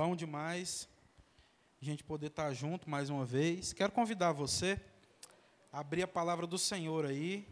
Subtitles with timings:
[0.00, 0.88] Bom demais
[1.82, 3.72] a gente poder estar junto mais uma vez.
[3.72, 4.80] Quero convidar você
[5.72, 7.44] a abrir a palavra do Senhor aí.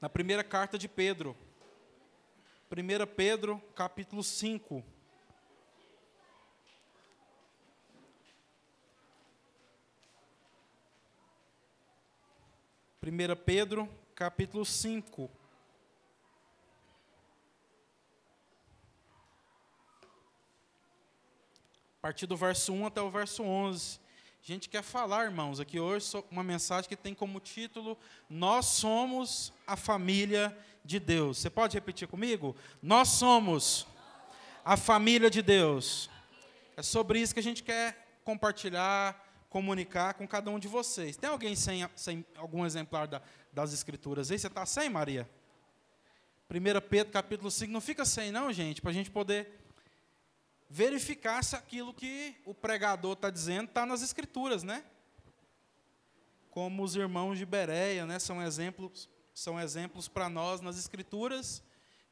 [0.00, 1.36] Na primeira carta de Pedro.
[2.70, 4.84] 1 Pedro, capítulo 5.
[13.00, 15.28] Primeira Pedro, capítulo 5.
[22.06, 23.98] Partir do verso 1 até o verso 11.
[24.40, 27.98] A gente quer falar, irmãos, aqui hoje uma mensagem que tem como título
[28.30, 31.38] Nós somos a família de Deus.
[31.38, 32.54] Você pode repetir comigo?
[32.80, 33.88] Nós somos
[34.64, 36.08] a família de Deus.
[36.76, 41.16] É sobre isso que a gente quer compartilhar, comunicar com cada um de vocês.
[41.16, 43.20] Tem alguém sem, sem algum exemplar da,
[43.52, 44.38] das Escrituras aí?
[44.38, 45.28] Você está sem, Maria?
[46.48, 49.65] 1 Pedro capítulo 5, não fica sem não, gente, para a gente poder
[50.68, 54.84] verificar se aquilo que o pregador está dizendo está nas escrituras, né?
[56.50, 58.18] Como os irmãos de Bereia, né?
[58.18, 61.62] São exemplos, são exemplos para nós nas escrituras,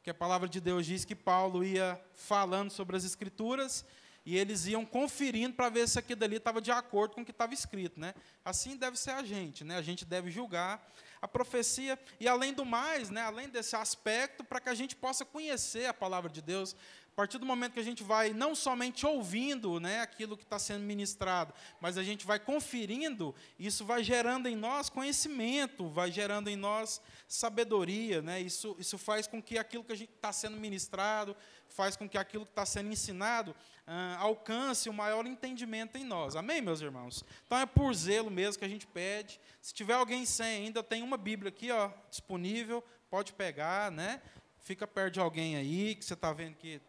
[0.02, 3.84] que a palavra de Deus diz que Paulo ia falando sobre as escrituras
[4.26, 7.30] e eles iam conferindo para ver se aquilo dali estava de acordo com o que
[7.30, 8.14] estava escrito, né?
[8.44, 9.76] Assim deve ser a gente, né?
[9.76, 10.86] A gente deve julgar
[11.20, 15.24] a profecia e além do mais, né, além desse aspecto, para que a gente possa
[15.24, 16.76] conhecer a palavra de Deus,
[17.14, 20.58] a partir do momento que a gente vai não somente ouvindo né, aquilo que está
[20.58, 26.50] sendo ministrado, mas a gente vai conferindo, isso vai gerando em nós conhecimento, vai gerando
[26.50, 28.20] em nós sabedoria.
[28.20, 28.40] Né?
[28.40, 31.36] Isso, isso faz com que aquilo que está sendo ministrado,
[31.68, 33.54] faz com que aquilo que está sendo ensinado
[33.86, 36.34] ah, alcance o maior entendimento em nós.
[36.34, 37.24] Amém, meus irmãos?
[37.46, 39.40] Então é por zelo mesmo que a gente pede.
[39.62, 44.20] Se tiver alguém sem ainda, tem uma Bíblia aqui ó, disponível, pode pegar, né?
[44.58, 46.80] Fica perto de alguém aí que você está vendo que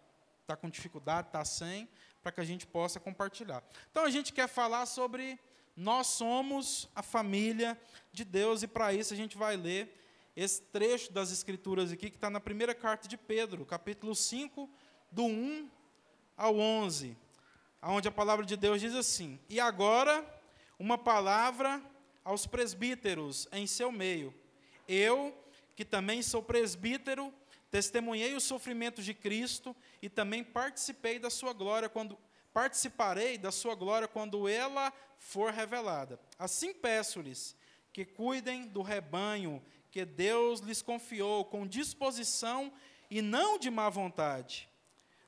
[0.46, 1.90] está com dificuldade, está sem,
[2.22, 3.64] para que a gente possa compartilhar.
[3.92, 5.40] Então a gente quer falar sobre
[5.76, 7.78] nós somos a família
[8.14, 10.02] de Deus, e para isso a gente vai ler
[10.36, 14.70] esse trecho das Escrituras aqui, que está na primeira carta de Pedro, capítulo 5,
[15.12, 15.70] do 1
[16.38, 17.18] ao 11,
[17.82, 20.26] onde a palavra de Deus diz assim: E agora,
[20.80, 21.82] uma palavra
[22.24, 24.34] aos presbíteros em seu meio.
[24.88, 25.36] Eu,
[25.76, 27.34] que também sou presbítero,
[27.72, 32.18] Testemunhei os sofrimentos de Cristo e também participei da sua glória quando
[32.54, 36.18] participarei da sua glória quando ela for revelada.
[36.40, 37.54] Assim peço-lhes
[37.92, 39.62] que cuidem do rebanho
[39.92, 42.72] que Deus lhes confiou com disposição
[43.10, 44.70] e não de má vontade,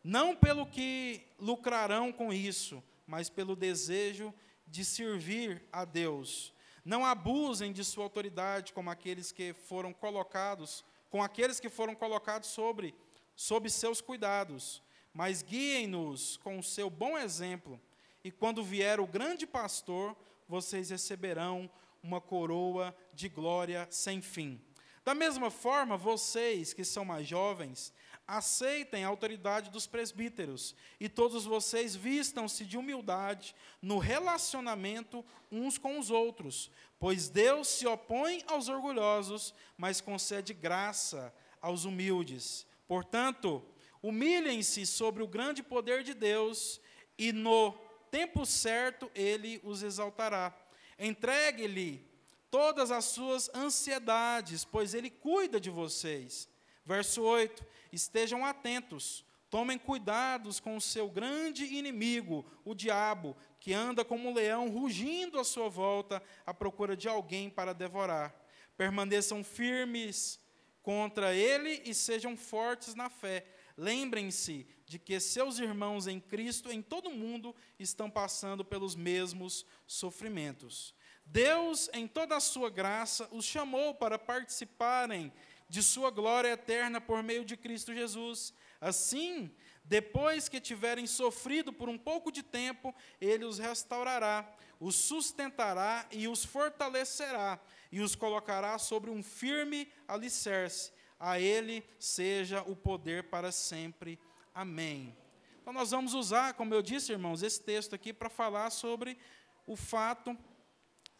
[0.03, 4.33] não pelo que lucrarão com isso, mas pelo desejo
[4.65, 6.53] de servir a Deus.
[6.83, 12.49] Não abusem de sua autoridade como aqueles que foram colocados com aqueles que foram colocados
[12.49, 12.95] sobre,
[13.35, 14.81] sob seus cuidados,
[15.13, 17.79] mas guiem-nos com o seu bom exemplo,
[18.23, 20.15] e quando vier o grande pastor,
[20.47, 21.69] vocês receberão
[22.03, 24.61] uma coroa de glória sem fim.
[25.03, 27.93] Da mesma forma, vocês que são mais jovens,
[28.27, 35.97] aceitem a autoridade dos presbíteros, e todos vocês vistam-se de humildade no relacionamento uns com
[35.97, 42.67] os outros, pois Deus se opõe aos orgulhosos, mas concede graça aos humildes.
[42.85, 43.63] Portanto,
[44.03, 46.81] humilhem-se sobre o grande poder de Deus,
[47.17, 47.71] e no
[48.11, 50.53] tempo certo ele os exaltará.
[50.99, 52.05] Entregue-lhe
[52.51, 56.49] todas as suas ansiedades, pois ele cuida de vocês.
[56.87, 64.05] Verso 8: Estejam atentos, tomem cuidados com o seu grande inimigo, o diabo, que anda
[64.05, 68.33] como um leão rugindo à sua volta à procura de alguém para devorar.
[68.77, 70.39] Permaneçam firmes
[70.81, 73.45] contra ele e sejam fortes na fé.
[73.75, 79.65] Lembrem-se de que seus irmãos em Cristo em todo o mundo estão passando pelos mesmos
[79.85, 80.95] sofrimentos.
[81.25, 85.33] Deus, em toda a sua graça, os chamou para participarem
[85.69, 88.53] de sua glória eterna por meio de Cristo Jesus.
[88.79, 89.51] Assim,
[89.83, 94.49] depois que tiverem sofrido por um pouco de tempo, ele os restaurará,
[94.79, 97.59] os sustentará e os fortalecerá,
[97.91, 100.91] e os colocará sobre um firme alicerce.
[101.19, 104.19] A ele seja o poder para sempre.
[104.53, 105.17] Amém.
[105.61, 109.17] Então, nós vamos usar, como eu disse, irmãos, esse texto aqui para falar sobre
[109.65, 110.37] o fato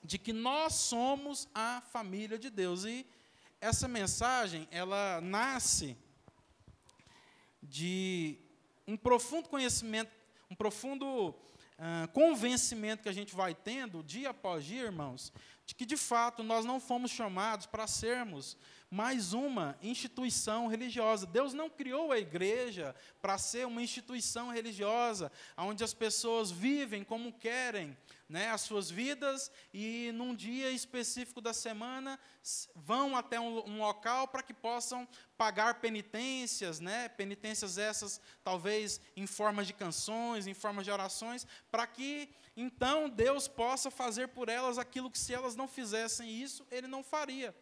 [0.03, 2.85] de que nós somos a família de Deus.
[2.85, 3.05] E
[3.59, 5.97] essa mensagem, ela nasce
[7.61, 8.37] de
[8.87, 10.11] um profundo conhecimento,
[10.49, 15.33] um profundo uh, convencimento que a gente vai tendo, dia após dia, irmãos,
[15.65, 18.57] de que de fato nós não fomos chamados para sermos
[18.89, 21.25] mais uma instituição religiosa.
[21.25, 27.33] Deus não criou a igreja para ser uma instituição religiosa, onde as pessoas vivem como
[27.33, 27.97] querem
[28.29, 32.19] né, as suas vidas e num dia específico da semana
[32.75, 35.07] vão até um, um local para que possam
[35.37, 41.87] pagar penitências, né, penitências essas talvez em forma de canções, em forma de orações, para
[41.87, 46.87] que então Deus possa fazer por elas aquilo que se elas não fizessem isso, Ele
[46.87, 47.55] não faria.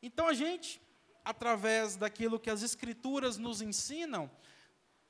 [0.00, 0.80] Então a gente,
[1.24, 4.30] através daquilo que as Escrituras nos ensinam,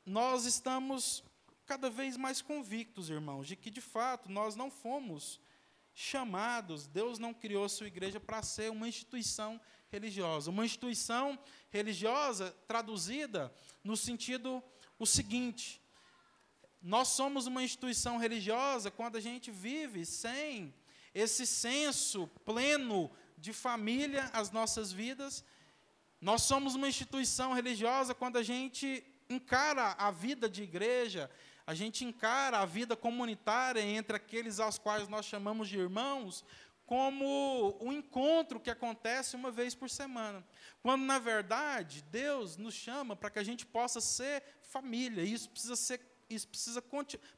[0.04, 1.22] nós estamos
[1.66, 5.40] cada vez mais convictos, irmãos, de que de fato nós não fomos
[5.94, 9.60] chamados, Deus não criou sua igreja para ser uma instituição
[9.90, 10.50] religiosa.
[10.50, 11.38] Uma instituição
[11.70, 13.54] religiosa traduzida
[13.84, 14.62] no sentido
[14.98, 15.80] o seguinte:
[16.80, 20.74] nós somos uma instituição religiosa quando a gente vive sem
[21.14, 25.44] esse senso pleno de família as nossas vidas.
[26.20, 31.30] Nós somos uma instituição religiosa quando a gente encara a vida de igreja,
[31.72, 36.44] a gente encara a vida comunitária entre aqueles aos quais nós chamamos de irmãos
[36.84, 40.46] como um encontro que acontece uma vez por semana.
[40.82, 45.22] Quando, na verdade, Deus nos chama para que a gente possa ser família.
[45.22, 46.82] Isso precisa ser isso precisa,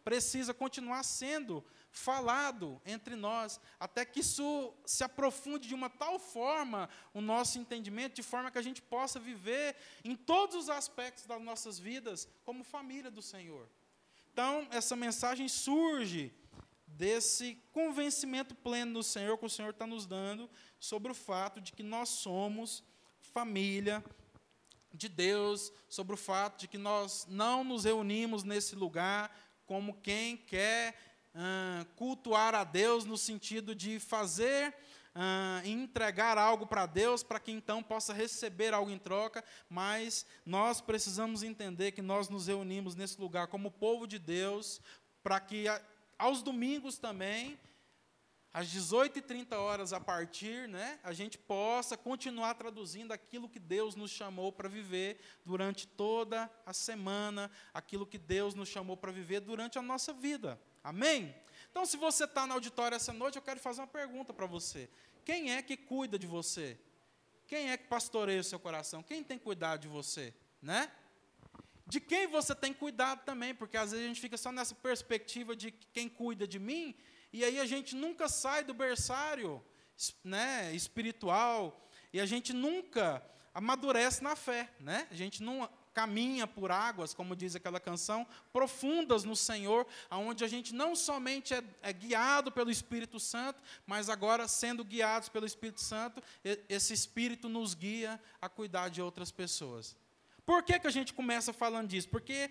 [0.04, 6.88] precisa continuar sendo falado entre nós, até que isso se aprofunde de uma tal forma
[7.12, 11.40] o nosso entendimento, de forma que a gente possa viver em todos os aspectos das
[11.40, 13.68] nossas vidas como família do Senhor.
[14.34, 16.34] Então, essa mensagem surge
[16.88, 20.50] desse convencimento pleno do Senhor que o Senhor está nos dando
[20.80, 22.82] sobre o fato de que nós somos
[23.20, 24.04] família
[24.92, 29.32] de Deus, sobre o fato de que nós não nos reunimos nesse lugar
[29.66, 30.98] como quem quer
[31.94, 34.74] cultuar a Deus no sentido de fazer
[35.64, 40.80] e entregar algo para Deus para que então possa receber algo em troca, mas nós
[40.80, 44.80] precisamos entender que nós nos reunimos nesse lugar como povo de Deus
[45.22, 45.66] para que
[46.18, 47.58] aos domingos também
[48.52, 54.12] às 18h30 horas a partir, né, a gente possa continuar traduzindo aquilo que Deus nos
[54.12, 59.76] chamou para viver durante toda a semana, aquilo que Deus nos chamou para viver durante
[59.76, 60.60] a nossa vida.
[60.84, 61.34] Amém?
[61.74, 64.88] Então, se você está na auditório essa noite, eu quero fazer uma pergunta para você.
[65.24, 66.78] Quem é que cuida de você?
[67.48, 69.02] Quem é que pastoreia o seu coração?
[69.02, 70.32] Quem tem cuidado de você?
[70.62, 70.88] Né?
[71.84, 75.56] De quem você tem cuidado também, porque às vezes a gente fica só nessa perspectiva
[75.56, 76.94] de quem cuida de mim,
[77.32, 79.60] e aí a gente nunca sai do berçário
[80.22, 83.20] né, espiritual, e a gente nunca
[83.52, 84.70] amadurece na fé.
[84.78, 85.08] Né?
[85.10, 90.48] A gente não caminha por águas, como diz aquela canção, profundas no Senhor, aonde a
[90.48, 95.80] gente não somente é, é, guiado pelo Espírito Santo, mas agora sendo guiados pelo Espírito
[95.80, 96.22] Santo,
[96.68, 99.96] esse Espírito nos guia a cuidar de outras pessoas.
[100.44, 102.08] Por que, que a gente começa falando disso?
[102.08, 102.50] Porque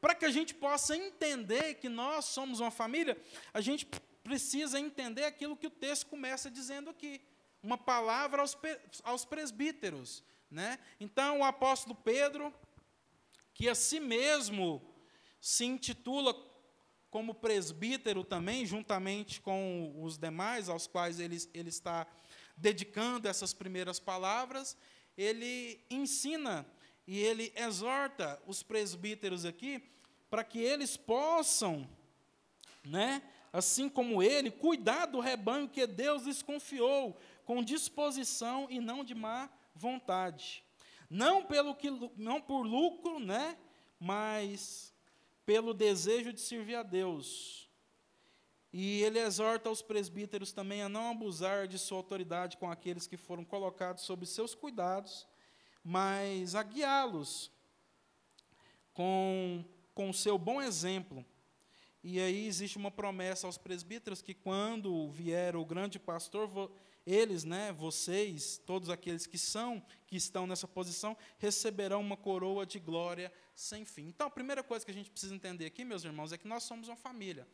[0.00, 3.16] para que a gente possa entender que nós somos uma família,
[3.54, 3.86] a gente
[4.22, 7.20] precisa entender aquilo que o texto começa dizendo aqui.
[7.62, 8.56] Uma palavra aos,
[9.04, 10.24] aos presbíteros.
[10.50, 10.78] Né?
[10.98, 12.52] Então, o apóstolo Pedro,
[13.60, 14.80] que a si mesmo
[15.38, 16.34] se intitula
[17.10, 22.06] como presbítero também, juntamente com os demais aos quais ele, ele está
[22.56, 24.78] dedicando essas primeiras palavras,
[25.14, 26.66] ele ensina
[27.06, 29.86] e ele exorta os presbíteros aqui
[30.30, 31.86] para que eles possam,
[32.82, 39.04] né, assim como ele, cuidar do rebanho que Deus lhes confiou, com disposição e não
[39.04, 40.64] de má vontade
[41.10, 43.58] não pelo que não por lucro, né,
[43.98, 44.94] mas
[45.44, 47.68] pelo desejo de servir a Deus.
[48.72, 53.16] E ele exorta os presbíteros também a não abusar de sua autoridade com aqueles que
[53.16, 55.26] foram colocados sob seus cuidados,
[55.82, 57.50] mas a guiá-los
[58.94, 59.64] com
[59.94, 61.24] com seu bom exemplo.
[62.02, 66.70] E aí existe uma promessa aos presbíteros que quando vier o grande pastor,
[67.06, 72.78] eles, né, vocês, todos aqueles que são, que estão nessa posição, receberão uma coroa de
[72.78, 74.08] glória sem fim.
[74.08, 76.62] Então, a primeira coisa que a gente precisa entender aqui, meus irmãos, é que nós
[76.62, 77.46] somos uma família.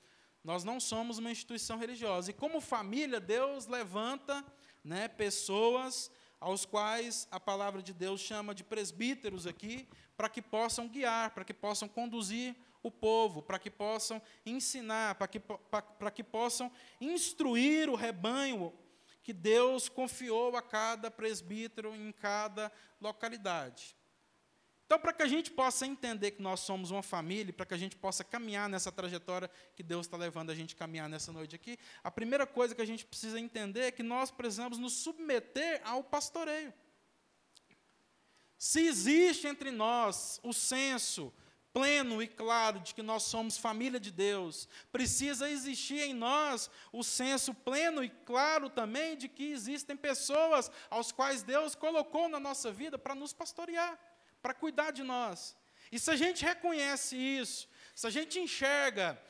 [0.43, 2.31] Nós não somos uma instituição religiosa.
[2.31, 4.45] E como família, Deus levanta,
[4.85, 6.11] né, pessoas
[6.41, 11.45] aos quais a palavra de Deus chama de presbíteros aqui, para que possam guiar, para
[11.45, 17.89] que possam conduzir o povo, para que possam ensinar, para que, para que possam instruir
[17.89, 18.73] o rebanho
[19.27, 23.97] que Deus confiou a cada presbítero em cada localidade.
[24.85, 27.77] Então, para que a gente possa entender que nós somos uma família, para que a
[27.77, 31.57] gente possa caminhar nessa trajetória que Deus está levando a gente a caminhar nessa noite
[31.57, 35.81] aqui, a primeira coisa que a gente precisa entender é que nós precisamos nos submeter
[35.83, 36.73] ao pastoreio.
[38.57, 41.35] Se existe entre nós o senso
[41.77, 47.03] pleno e claro de que nós somos família de Deus, precisa existir em nós o
[47.05, 52.73] senso pleno e claro também de que existem pessoas aos quais Deus colocou na nossa
[52.73, 53.99] vida para nos pastorear
[54.47, 55.57] para cuidar de nós.
[55.91, 59.21] E se a gente reconhece isso, se a gente enxerga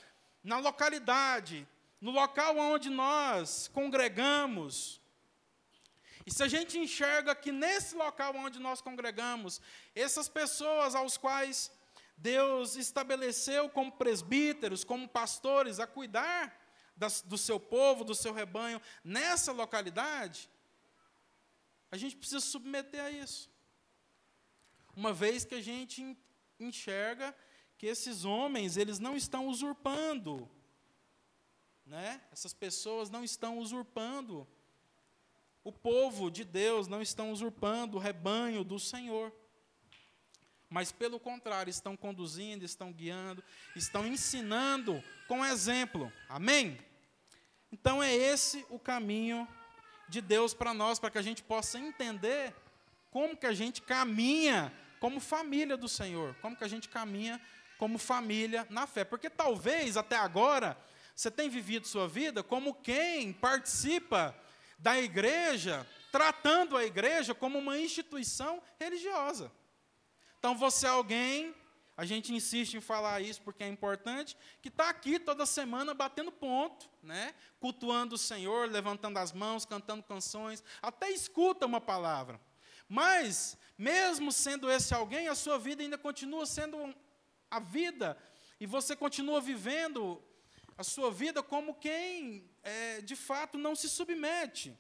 [0.45, 1.67] na localidade,
[2.01, 5.01] no local onde nós congregamos,
[6.27, 9.59] e se a gente enxerga que nesse local onde nós congregamos,
[9.95, 11.71] essas pessoas aos quais
[12.17, 16.57] Deus estabeleceu como presbíteros, como pastores, a cuidar
[16.97, 20.49] das, do seu povo, do seu rebanho, nessa localidade,
[21.91, 23.51] a gente precisa submeter a isso
[24.97, 26.17] uma vez que a gente
[26.59, 27.37] enxerga
[27.77, 30.49] que esses homens, eles não estão usurpando,
[31.85, 32.23] né?
[32.33, 34.49] Essas pessoas não estão usurpando
[35.63, 39.31] o povo de Deus, não estão usurpando o rebanho do Senhor.
[40.69, 43.43] Mas, pelo contrário, estão conduzindo, estão guiando,
[43.75, 46.13] estão ensinando com exemplo.
[46.29, 46.79] Amém?
[47.71, 49.47] Então, é esse o caminho
[50.09, 52.55] de Deus para nós, para que a gente possa entender
[53.11, 57.41] como que a gente caminha como família do Senhor, como que a gente caminha
[57.79, 59.05] como família na fé.
[59.05, 60.77] Porque talvez até agora
[61.15, 64.37] você tenha vivido sua vida como quem participa
[64.79, 69.51] da igreja, tratando a igreja como uma instituição religiosa.
[70.47, 71.53] Então você é alguém,
[71.97, 76.31] a gente insiste em falar isso porque é importante, que está aqui toda semana batendo
[76.31, 77.35] ponto, né?
[77.59, 82.41] cultuando o Senhor, levantando as mãos, cantando canções, até escuta uma palavra.
[82.89, 86.95] Mas, mesmo sendo esse alguém, a sua vida ainda continua sendo
[87.51, 88.17] a vida,
[88.61, 90.23] e você continua vivendo
[90.79, 94.79] a sua vida como quem, é, de fato, não se submete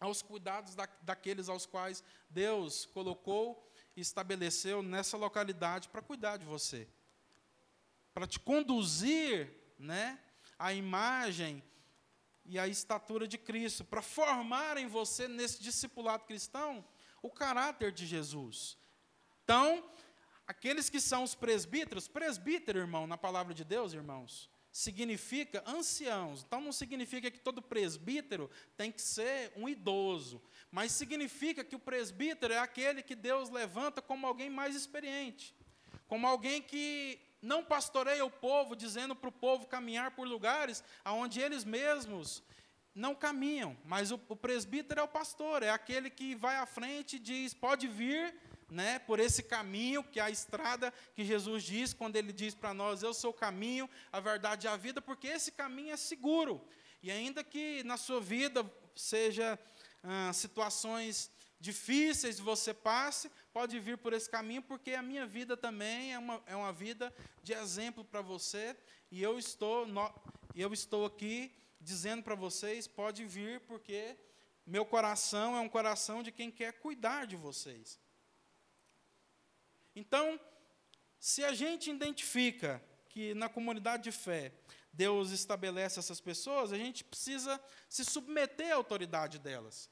[0.00, 6.88] aos cuidados da, daqueles aos quais Deus colocou estabeleceu nessa localidade para cuidar de você,
[8.14, 10.18] para te conduzir né,
[10.58, 11.62] à imagem
[12.44, 16.84] e à estatura de Cristo, para formar em você, nesse discipulado cristão,
[17.20, 18.76] o caráter de Jesus.
[19.44, 19.88] Então,
[20.46, 26.42] aqueles que são os presbíteros, presbítero, irmão, na palavra de Deus, irmãos, significa anciãos.
[26.42, 31.78] Então não significa que todo presbítero tem que ser um idoso, mas significa que o
[31.78, 35.54] presbítero é aquele que Deus levanta como alguém mais experiente,
[36.08, 41.40] como alguém que não pastoreia o povo, dizendo para o povo caminhar por lugares aonde
[41.40, 42.42] eles mesmos
[42.94, 47.16] não caminham, mas o, o, presbítero é o pastor, é aquele que vai à frente
[47.16, 48.34] e diz: pode vir
[48.70, 52.74] né, por esse caminho, que é a estrada que Jesus diz, quando ele diz para
[52.74, 56.62] nós: eu sou o caminho, a verdade e a vida, porque esse caminho é seguro.
[57.02, 59.58] E ainda que na sua vida seja
[60.02, 66.12] ah, situações difíceis você passe, pode vir por esse caminho, porque a minha vida também
[66.12, 68.76] é uma, é uma vida de exemplo para você,
[69.10, 70.12] e eu estou, no,
[70.56, 74.16] eu estou aqui dizendo para vocês: pode vir, porque
[74.66, 78.00] meu coração é um coração de quem quer cuidar de vocês.
[79.94, 80.40] Então,
[81.18, 84.52] se a gente identifica que na comunidade de fé
[84.92, 89.90] Deus estabelece essas pessoas, a gente precisa se submeter à autoridade delas.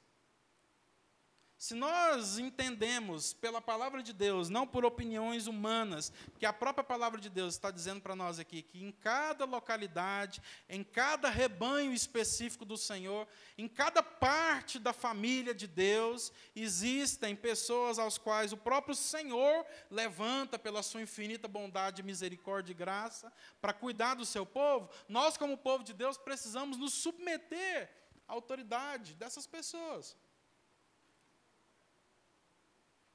[1.61, 7.21] Se nós entendemos pela palavra de Deus, não por opiniões humanas, que a própria palavra
[7.21, 12.65] de Deus está dizendo para nós aqui, que em cada localidade, em cada rebanho específico
[12.65, 13.27] do Senhor,
[13.59, 20.57] em cada parte da família de Deus, existem pessoas aos quais o próprio Senhor levanta
[20.57, 25.83] pela sua infinita bondade, misericórdia e graça para cuidar do seu povo, nós, como povo
[25.83, 27.87] de Deus, precisamos nos submeter
[28.27, 30.17] à autoridade dessas pessoas.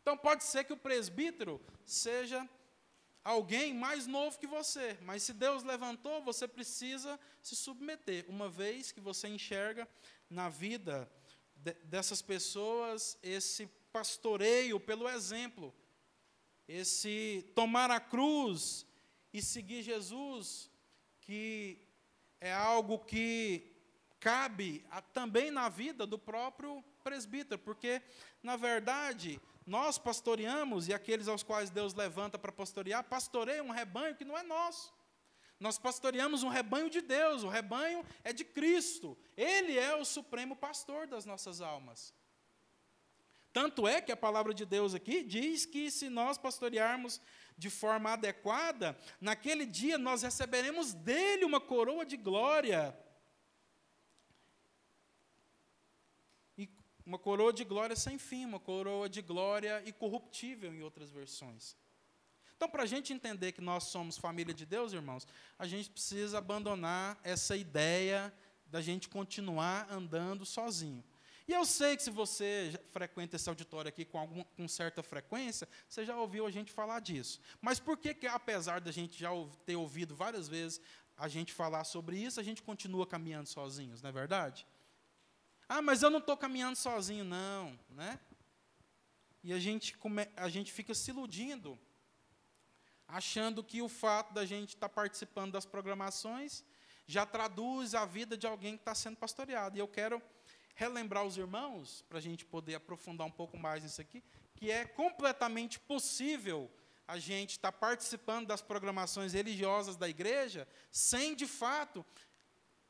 [0.06, 2.48] Então pode ser que o presbítero seja
[3.24, 8.92] alguém mais novo que você, mas se Deus levantou, você precisa se submeter, uma vez
[8.92, 9.88] que você enxerga
[10.30, 11.10] na vida
[11.56, 15.74] de, dessas pessoas esse pastoreio pelo exemplo,
[16.68, 18.86] esse tomar a cruz
[19.32, 20.70] e seguir Jesus,
[21.20, 21.80] que
[22.40, 23.74] é algo que
[24.20, 28.00] cabe a, também na vida do próprio presbítero, porque,
[28.40, 34.14] na verdade, nós pastoreamos, e aqueles aos quais Deus levanta para pastorear, pastoreiam um rebanho
[34.14, 34.94] que não é nosso.
[35.58, 39.18] Nós pastoreamos um rebanho de Deus, o rebanho é de Cristo.
[39.36, 42.14] Ele é o supremo pastor das nossas almas.
[43.52, 47.20] Tanto é que a palavra de Deus aqui diz que se nós pastorearmos
[47.56, 52.94] de forma adequada, naquele dia nós receberemos dele uma coroa de glória.
[56.58, 56.68] E
[57.06, 61.76] uma coroa de glória sem fim, uma coroa de glória incorruptível, em outras versões.
[62.56, 66.38] Então, para a gente entender que nós somos família de Deus, irmãos, a gente precisa
[66.38, 68.34] abandonar essa ideia
[68.66, 71.04] da gente continuar andando sozinho.
[71.46, 75.68] E eu sei que se você frequenta esse auditório aqui com, algum, com certa frequência,
[75.88, 77.40] você já ouviu a gente falar disso.
[77.60, 79.30] Mas por que, que apesar da gente já
[79.64, 80.80] ter ouvido várias vezes
[81.16, 84.66] a gente falar sobre isso, a gente continua caminhando sozinhos, não é verdade?
[85.68, 87.78] Ah, mas eu não estou caminhando sozinho, não.
[87.90, 88.18] Né?
[89.42, 91.78] E a gente, come, a gente fica se iludindo,
[93.06, 96.64] achando que o fato da gente estar tá participando das programações
[97.06, 99.76] já traduz a vida de alguém que está sendo pastoreado.
[99.76, 100.20] E eu quero
[100.74, 104.22] relembrar os irmãos, para a gente poder aprofundar um pouco mais nisso aqui,
[104.54, 106.70] que é completamente possível
[107.08, 112.04] a gente estar tá participando das programações religiosas da igreja sem, de fato,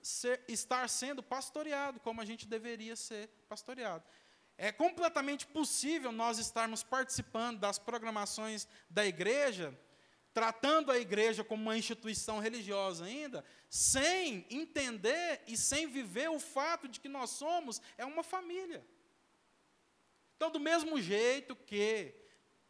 [0.06, 4.04] ser, estar sendo pastoreado como a gente deveria ser pastoreado.
[4.56, 9.76] É completamente possível nós estarmos participando das programações da igreja
[10.36, 16.86] tratando a igreja como uma instituição religiosa ainda, sem entender e sem viver o fato
[16.86, 18.86] de que nós somos é uma família.
[20.36, 22.14] Então, do mesmo jeito que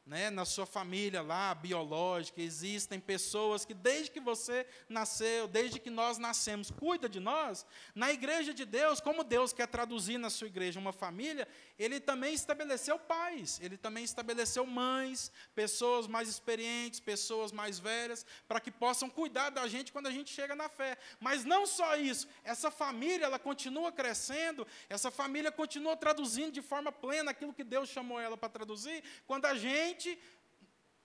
[0.07, 5.91] né, na sua família lá, biológica, existem pessoas que desde que você nasceu, desde que
[5.91, 7.67] nós nascemos, cuida de nós.
[7.93, 12.33] Na igreja de Deus, como Deus quer traduzir na sua igreja uma família, ele também
[12.33, 19.11] estabeleceu pais, ele também estabeleceu mães, pessoas mais experientes, pessoas mais velhas, para que possam
[19.11, 20.97] cuidar da gente quando a gente chega na fé.
[21.19, 26.93] Mas não só isso, essa família ela continua crescendo, essa família continua traduzindo de forma
[26.93, 30.19] plena aquilo que Deus chamou ela para traduzir, quando a gente gente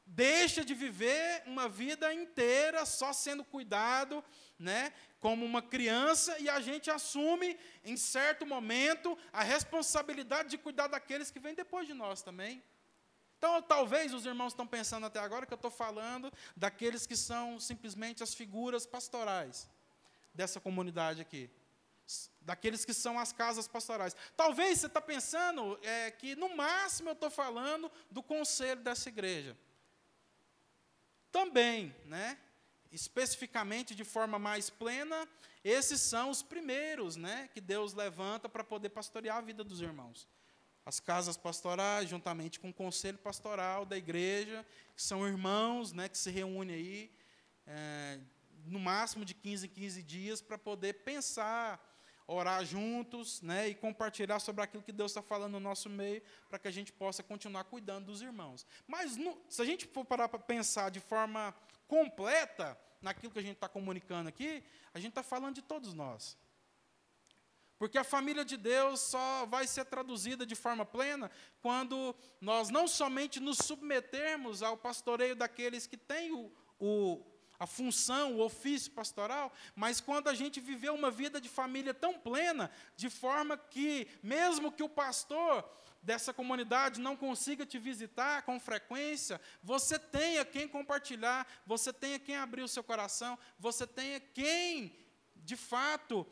[0.06, 4.24] deixa de viver uma vida inteira só sendo cuidado,
[4.60, 10.88] né, como uma criança e a gente assume em certo momento a responsabilidade de cuidar
[10.88, 12.62] daqueles que vêm depois de nós também.
[13.38, 17.60] Então, talvez os irmãos estão pensando até agora que eu estou falando daqueles que são
[17.60, 19.68] simplesmente as figuras pastorais
[20.34, 21.50] dessa comunidade aqui
[22.42, 24.16] daqueles que são as casas pastorais.
[24.36, 29.56] Talvez você está pensando é, que, no máximo, eu estou falando do conselho dessa igreja.
[31.32, 32.38] Também, né,
[32.92, 35.28] especificamente de forma mais plena,
[35.64, 40.28] esses são os primeiros né, que Deus levanta para poder pastorear a vida dos irmãos.
[40.84, 46.18] As casas pastorais, juntamente com o conselho pastoral da igreja, que são irmãos né, que
[46.18, 47.12] se reúnem aí,
[47.68, 48.20] é,
[48.66, 51.80] no máximo de 15 em 15 dias, para poder pensar
[52.32, 56.58] orar juntos né, e compartilhar sobre aquilo que Deus está falando no nosso meio, para
[56.58, 58.66] que a gente possa continuar cuidando dos irmãos.
[58.88, 61.54] Mas no, se a gente for parar para pensar de forma
[61.88, 64.64] completa naquilo que a gente está comunicando aqui,
[64.94, 66.38] a gente está falando de todos nós.
[67.78, 72.88] Porque a família de Deus só vai ser traduzida de forma plena quando nós não
[72.88, 77.26] somente nos submetermos ao pastoreio daqueles que têm o, o,
[77.62, 82.18] a função, o ofício pastoral, mas quando a gente viveu uma vida de família tão
[82.18, 85.64] plena, de forma que, mesmo que o pastor
[86.02, 92.36] dessa comunidade não consiga te visitar com frequência, você tenha quem compartilhar, você tenha quem
[92.36, 94.98] abrir o seu coração, você tenha quem,
[95.36, 96.26] de fato,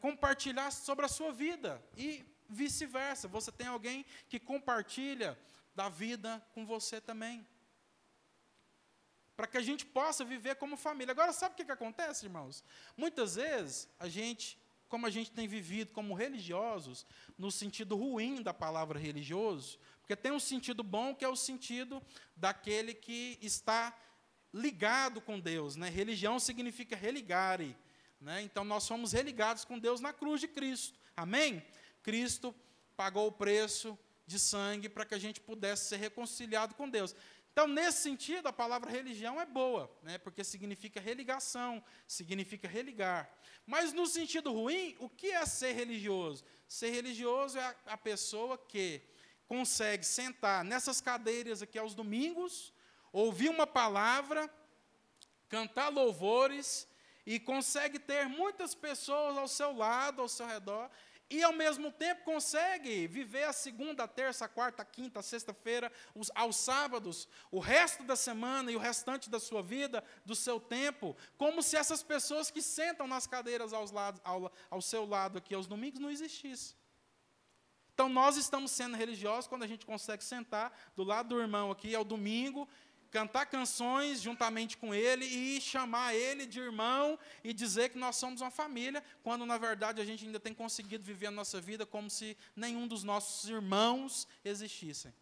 [0.00, 1.82] compartilhar sobre a sua vida.
[1.96, 5.36] E vice-versa, você tem alguém que compartilha
[5.74, 7.44] da vida com você também
[9.38, 11.12] para que a gente possa viver como família.
[11.12, 12.64] Agora, sabe o que, que acontece, irmãos?
[12.96, 17.06] Muitas vezes, a gente, como a gente tem vivido como religiosos,
[17.38, 22.02] no sentido ruim da palavra religioso, porque tem um sentido bom, que é o sentido
[22.34, 23.96] daquele que está
[24.52, 25.76] ligado com Deus.
[25.76, 25.88] Né?
[25.88, 27.76] Religião significa religare.
[28.20, 28.42] Né?
[28.42, 30.98] Então, nós somos religados com Deus na cruz de Cristo.
[31.16, 31.64] Amém?
[32.02, 32.52] Cristo
[32.96, 33.96] pagou o preço
[34.28, 37.14] de sangue para que a gente pudesse ser reconciliado com Deus.
[37.58, 43.28] Então, nesse sentido, a palavra religião é boa, né, porque significa religação, significa religar.
[43.66, 46.44] Mas no sentido ruim, o que é ser religioso?
[46.68, 49.02] Ser religioso é a, a pessoa que
[49.48, 52.72] consegue sentar nessas cadeiras aqui aos domingos,
[53.12, 54.48] ouvir uma palavra,
[55.48, 56.86] cantar louvores
[57.26, 60.88] e consegue ter muitas pessoas ao seu lado, ao seu redor,
[61.30, 65.92] e ao mesmo tempo consegue viver a segunda, terça, quarta, quinta, sexta-feira,
[66.34, 71.16] aos sábados, o resto da semana e o restante da sua vida, do seu tempo,
[71.36, 75.54] como se essas pessoas que sentam nas cadeiras aos lados, ao, ao seu lado aqui
[75.54, 76.76] aos domingos não existissem.
[77.92, 81.96] Então, nós estamos sendo religiosos quando a gente consegue sentar do lado do irmão aqui
[81.96, 82.68] ao domingo,
[83.10, 88.40] cantar canções juntamente com ele e chamar ele de irmão e dizer que nós somos
[88.40, 92.10] uma família, quando na verdade a gente ainda tem conseguido viver a nossa vida como
[92.10, 95.14] se nenhum dos nossos irmãos existissem.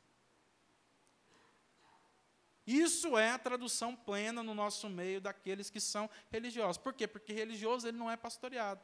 [2.67, 6.79] Isso é a tradução plena no nosso meio daqueles que são religiosos.
[6.79, 7.07] Por quê?
[7.07, 8.81] Porque religioso ele não é pastoreado.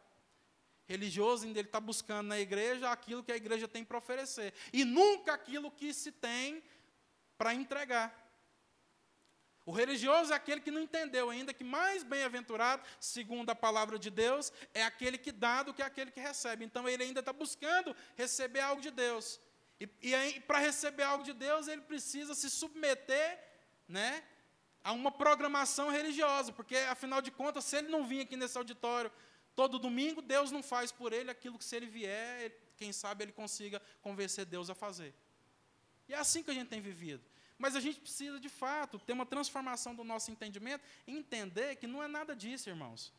[0.86, 4.54] Religioso ainda ele está buscando na igreja aquilo que a igreja tem para oferecer.
[4.72, 6.62] E nunca aquilo que se tem
[7.36, 8.21] para entregar.
[9.64, 14.10] O religioso é aquele que não entendeu ainda que mais bem-aventurado, segundo a palavra de
[14.10, 16.64] Deus, é aquele que dá do que aquele que recebe.
[16.64, 19.40] Então ele ainda está buscando receber algo de Deus.
[19.80, 23.38] E, e para receber algo de Deus, ele precisa se submeter
[23.88, 24.22] né,
[24.82, 29.10] a uma programação religiosa, porque afinal de contas, se ele não vir aqui nesse auditório
[29.54, 33.32] Todo domingo, Deus não faz por ele aquilo que, se ele vier, quem sabe ele
[33.32, 35.14] consiga convencer Deus a fazer.
[36.08, 37.22] E é assim que a gente tem vivido.
[37.62, 41.86] Mas a gente precisa, de fato, ter uma transformação do nosso entendimento e entender que
[41.86, 43.14] não é nada disso, irmãos.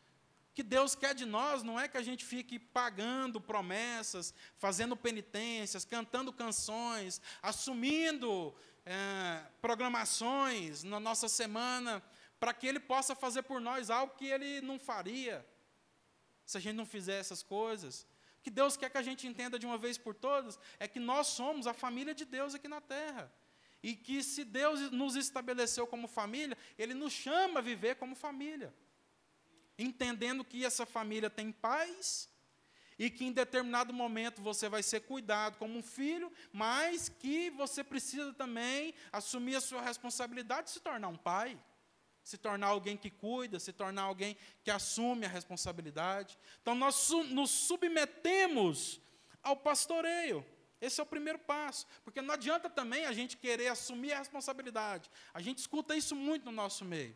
[0.49, 4.97] O que Deus quer de nós não é que a gente fique pagando promessas, fazendo
[4.97, 8.53] penitências, cantando canções, assumindo
[8.85, 12.03] é, programações na nossa semana,
[12.37, 15.47] para que Ele possa fazer por nós algo que Ele não faria
[16.45, 18.05] se a gente não fizer essas coisas.
[18.39, 20.99] O que Deus quer que a gente entenda de uma vez por todas é que
[20.99, 23.31] nós somos a família de Deus aqui na terra.
[23.83, 28.73] E que se Deus nos estabeleceu como família, Ele nos chama a viver como família.
[29.77, 32.29] Entendendo que essa família tem paz
[32.97, 37.83] e que em determinado momento você vai ser cuidado como um filho, mas que você
[37.83, 41.59] precisa também assumir a sua responsabilidade de se tornar um pai
[42.23, 46.39] se tornar alguém que cuida, se tornar alguém que assume a responsabilidade.
[46.61, 49.01] Então, nós nos submetemos
[49.41, 50.45] ao pastoreio.
[50.83, 55.09] Esse é o primeiro passo, porque não adianta também a gente querer assumir a responsabilidade.
[55.33, 57.15] A gente escuta isso muito no nosso meio.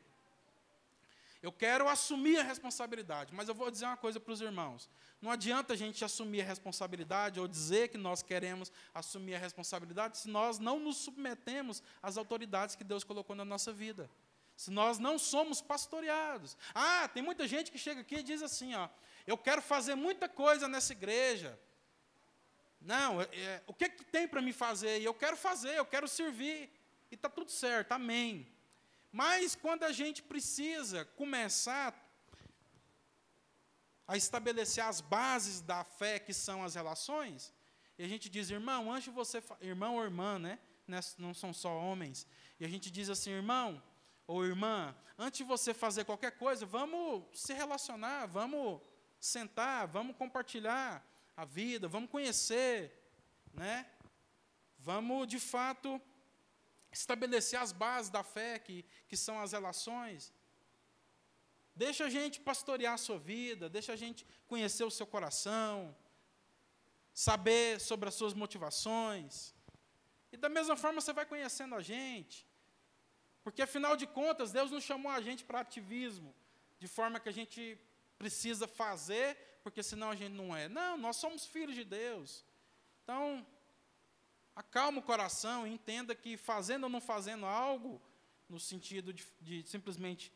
[1.44, 4.90] Eu quero assumir a responsabilidade, mas eu vou dizer uma coisa para os irmãos.
[5.22, 10.18] Não adianta a gente assumir a responsabilidade ou dizer que nós queremos assumir a responsabilidade
[10.18, 14.10] se nós não nos submetemos às autoridades que Deus colocou na nossa vida
[14.58, 16.58] se nós não somos pastoreados.
[16.74, 18.90] Ah, tem muita gente que chega aqui e diz assim, ó,
[19.28, 21.58] eu quero fazer muita coisa nessa igreja.
[22.88, 25.02] Não, é, é o que, que tem para me fazer?
[25.02, 26.71] E eu quero fazer, eu quero servir.
[27.12, 28.47] E está tudo certo, amém.
[29.12, 31.93] Mas quando a gente precisa começar
[34.08, 37.54] a estabelecer as bases da fé, que são as relações,
[37.97, 40.58] e a gente diz, irmão, antes você, irmão ou irmã, né?
[41.17, 42.26] Não são só homens.
[42.58, 43.84] E a gente diz assim, irmão,
[44.26, 48.80] ou irmã, antes de você fazer qualquer coisa, vamos se relacionar, vamos
[49.19, 51.06] sentar, vamos compartilhar
[51.41, 52.91] a vida, vamos conhecer,
[53.54, 53.86] né?
[54.80, 56.02] Vamos, de fato,
[56.91, 60.34] estabelecer as bases da fé, que, que são as relações.
[61.76, 65.95] Deixa a gente pastorear a sua vida, deixa a gente conhecer o seu coração,
[67.13, 69.54] saber sobre as suas motivações.
[70.32, 72.47] E da mesma forma você vai conhecendo a gente.
[73.43, 76.34] Porque, afinal de contas, Deus não chamou a gente para ativismo,
[76.80, 77.80] de forma que a gente
[78.17, 80.70] precisa fazer, porque senão a gente não é.
[80.70, 82.46] Não, nós somos filhos de Deus.
[83.04, 83.46] Então,
[84.56, 88.02] acalma o coração entenda que fazendo ou não fazendo algo,
[88.48, 90.32] no sentido de, de simplesmente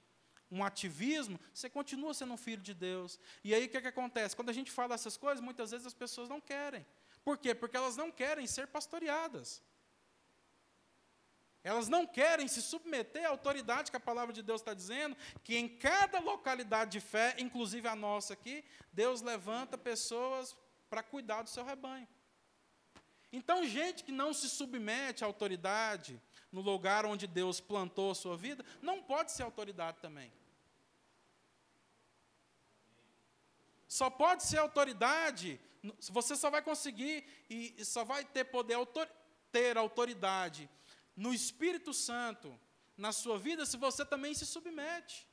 [0.52, 3.17] um ativismo, você continua sendo um filho de Deus.
[3.41, 4.36] E aí o que, é que acontece?
[4.36, 6.86] Quando a gente fala essas coisas, muitas vezes as pessoas não querem.
[7.24, 7.56] Por quê?
[7.56, 9.63] Porque elas não querem ser pastoreadas.
[11.63, 15.56] Elas não querem se submeter à autoridade que a palavra de Deus está dizendo, que
[15.56, 20.58] em cada localidade de fé, inclusive a nossa aqui, Deus levanta pessoas
[20.89, 22.08] para cuidar do seu rebanho.
[23.32, 26.19] Então, gente que não se submete à autoridade
[26.52, 30.34] no lugar onde Deus plantou a sua vida, não pode ser autoridade também.
[33.88, 35.60] Só pode ser autoridade,
[36.10, 38.78] você só vai conseguir e só vai ter poder
[39.52, 40.69] ter autoridade
[41.15, 42.60] no Espírito Santo
[42.97, 45.28] na sua vida se você também se submete.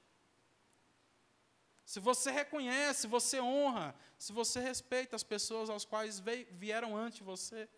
[1.84, 7.68] Se você reconhece, você honra, se você respeita as pessoas aos quais vieram antes você.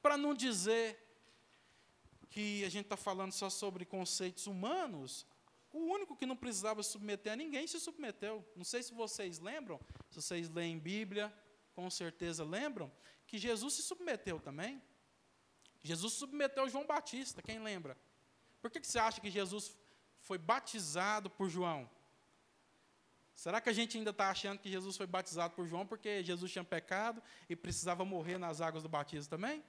[0.00, 1.00] Para não dizer
[2.30, 5.26] que a gente está falando só sobre conceitos humanos,
[5.74, 8.46] o único que não precisava submeter a ninguém se submeteu.
[8.54, 11.34] Não sei se vocês lembram, se vocês leem Bíblia,
[11.74, 12.90] com certeza lembram,
[13.26, 14.80] que Jesus se submeteu também.
[15.82, 17.98] Jesus submeteu João Batista, quem lembra?
[18.62, 19.76] Por que, que você acha que Jesus
[20.20, 21.90] foi batizado por João?
[23.34, 26.52] Será que a gente ainda está achando que Jesus foi batizado por João porque Jesus
[26.52, 29.62] tinha pecado e precisava morrer nas águas do batismo também?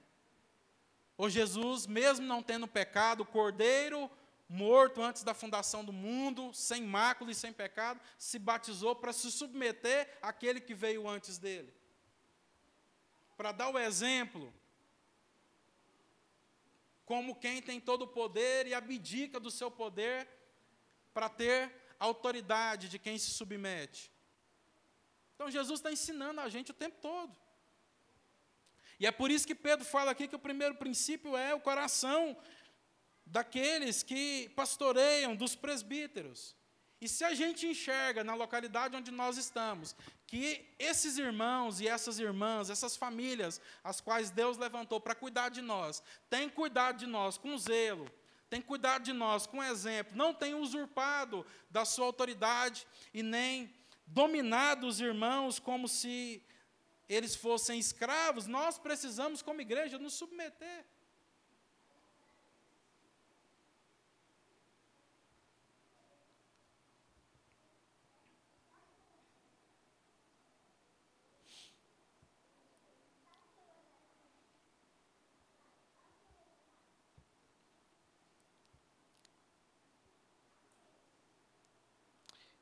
[1.18, 4.08] Ou Jesus, mesmo não tendo pecado, o cordeiro
[4.48, 9.30] morto antes da fundação do mundo, sem mácula e sem pecado, se batizou para se
[9.30, 11.74] submeter àquele que veio antes dele.
[13.36, 14.52] Para dar o exemplo,
[17.04, 20.28] como quem tem todo o poder e abdica do seu poder
[21.12, 24.12] para ter autoridade de quem se submete.
[25.34, 27.36] Então Jesus está ensinando a gente o tempo todo.
[28.98, 32.36] E é por isso que Pedro fala aqui que o primeiro princípio é o coração
[33.26, 36.54] daqueles que pastoreiam, dos presbíteros.
[37.00, 39.94] E se a gente enxerga na localidade onde nós estamos,
[40.26, 45.60] que esses irmãos e essas irmãs, essas famílias, as quais Deus levantou para cuidar de
[45.60, 48.10] nós, têm cuidado de nós com zelo,
[48.48, 53.74] têm cuidado de nós com exemplo, não têm usurpado da sua autoridade e nem
[54.06, 56.42] dominado os irmãos como se
[57.08, 60.84] eles fossem escravos, nós precisamos, como igreja, nos submeter.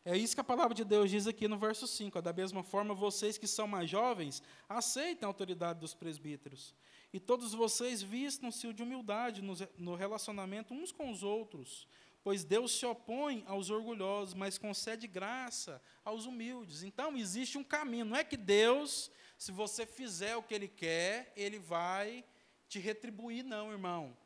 [0.07, 2.21] É isso que a palavra de Deus diz aqui no verso 5.
[2.21, 6.75] Da mesma forma, vocês que são mais jovens, aceitem a autoridade dos presbíteros.
[7.11, 9.41] E todos vocês vistam-se de humildade
[9.79, 11.89] no relacionamento uns com os outros,
[12.23, 16.83] pois Deus se opõe aos orgulhosos, mas concede graça aos humildes.
[16.83, 18.05] Então, existe um caminho.
[18.05, 22.25] Não é que Deus, se você fizer o que Ele quer, Ele vai
[22.69, 24.17] te retribuir, não, irmão.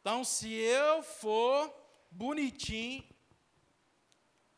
[0.00, 1.74] Então, se eu for
[2.10, 3.02] bonitinho,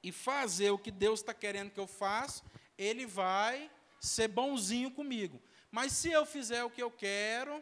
[0.06, 2.44] e fazer o que Deus está querendo que eu faça,
[2.78, 5.42] Ele vai ser bonzinho comigo.
[5.68, 7.60] Mas se eu fizer o que eu quero,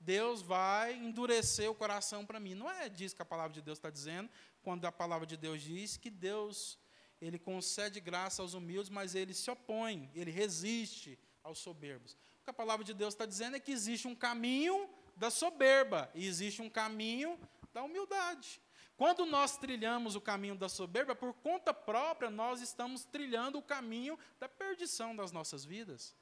[0.00, 2.54] Deus vai endurecer o coração para mim.
[2.54, 4.30] Não é disso que a palavra de Deus está dizendo,
[4.62, 6.78] quando a palavra de Deus diz que Deus
[7.20, 12.14] ele concede graça aos humildes, mas ele se opõe, ele resiste aos soberbos.
[12.40, 16.10] O que a palavra de Deus está dizendo é que existe um caminho da soberba
[16.14, 17.38] e existe um caminho
[17.74, 18.58] da humildade.
[18.98, 24.18] Quando nós trilhamos o caminho da soberba, por conta própria, nós estamos trilhando o caminho
[24.40, 26.16] da perdição das nossas vidas.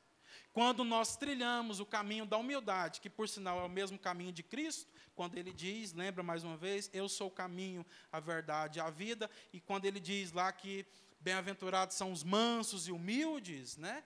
[0.53, 4.43] Quando nós trilhamos o caminho da humildade, que por sinal é o mesmo caminho de
[4.43, 8.91] Cristo, quando ele diz, lembra mais uma vez, eu sou o caminho, a verdade a
[8.91, 10.85] vida, e quando ele diz lá que
[11.19, 14.05] bem-aventurados são os mansos e humildes, né?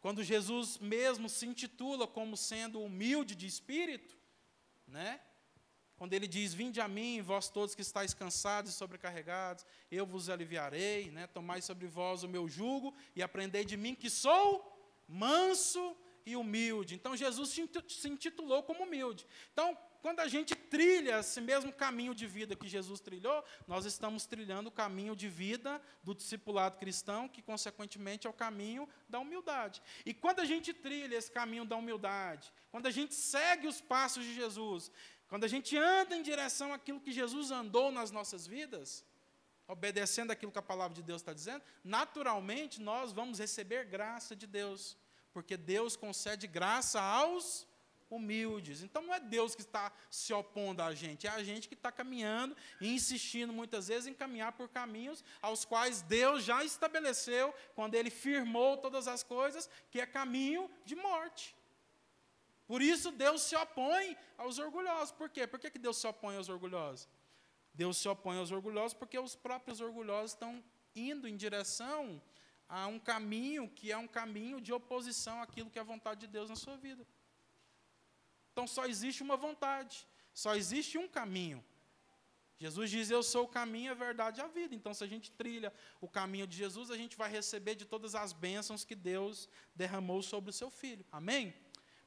[0.00, 4.16] Quando Jesus mesmo se intitula como sendo humilde de espírito,
[4.86, 5.20] né?
[5.98, 10.30] Quando ele diz: Vinde a mim, vós todos que estáis cansados e sobrecarregados, eu vos
[10.30, 11.26] aliviarei, né?
[11.26, 14.64] tomai sobre vós o meu jugo e aprendei de mim que sou
[15.08, 16.94] manso e humilde.
[16.94, 19.26] Então Jesus se intitulou como humilde.
[19.52, 24.26] Então, quando a gente trilha esse mesmo caminho de vida que Jesus trilhou, nós estamos
[24.26, 29.82] trilhando o caminho de vida do discipulado cristão, que consequentemente é o caminho da humildade.
[30.06, 34.24] E quando a gente trilha esse caminho da humildade, quando a gente segue os passos
[34.24, 34.92] de Jesus,
[35.28, 39.04] quando a gente anda em direção àquilo que Jesus andou nas nossas vidas,
[39.66, 44.46] obedecendo aquilo que a palavra de Deus está dizendo, naturalmente nós vamos receber graça de
[44.46, 44.96] Deus,
[45.32, 47.68] porque Deus concede graça aos
[48.10, 48.82] humildes.
[48.82, 51.92] Então não é Deus que está se opondo a gente, é a gente que está
[51.92, 57.94] caminhando e insistindo muitas vezes em caminhar por caminhos aos quais Deus já estabeleceu quando
[57.94, 61.54] Ele firmou todas as coisas, que é caminho de morte.
[62.68, 65.10] Por isso Deus se opõe aos orgulhosos.
[65.10, 65.46] Por quê?
[65.46, 67.08] Por que, que Deus se opõe aos orgulhosos?
[67.72, 70.62] Deus se opõe aos orgulhosos porque os próprios orgulhosos estão
[70.94, 72.20] indo em direção
[72.68, 76.26] a um caminho que é um caminho de oposição àquilo que é a vontade de
[76.26, 77.06] Deus na sua vida.
[78.52, 81.64] Então só existe uma vontade, só existe um caminho.
[82.60, 84.74] Jesus diz: Eu sou o caminho, a verdade e a vida.
[84.74, 88.16] Então, se a gente trilha o caminho de Jesus, a gente vai receber de todas
[88.16, 91.06] as bênçãos que Deus derramou sobre o seu filho.
[91.12, 91.54] Amém?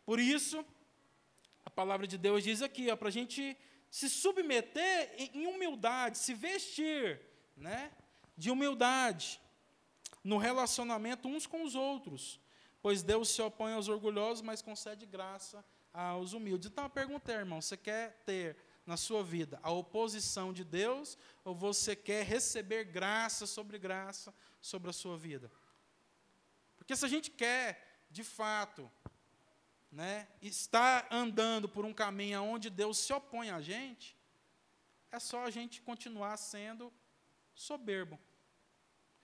[0.05, 0.65] Por isso,
[1.65, 3.57] a palavra de Deus diz aqui, para a gente
[3.89, 7.19] se submeter em humildade, se vestir
[7.55, 7.91] né,
[8.37, 9.39] de humildade
[10.23, 12.39] no relacionamento uns com os outros,
[12.81, 16.69] pois Deus se opõe aos orgulhosos, mas concede graça aos humildes.
[16.69, 21.17] Então a pergunta é, irmão, você quer ter na sua vida a oposição de Deus
[21.43, 25.51] ou você quer receber graça sobre graça sobre a sua vida?
[26.77, 28.89] Porque se a gente quer, de fato,
[29.91, 34.17] né, está andando por um caminho onde Deus se opõe a gente,
[35.11, 36.91] é só a gente continuar sendo
[37.53, 38.17] soberbo.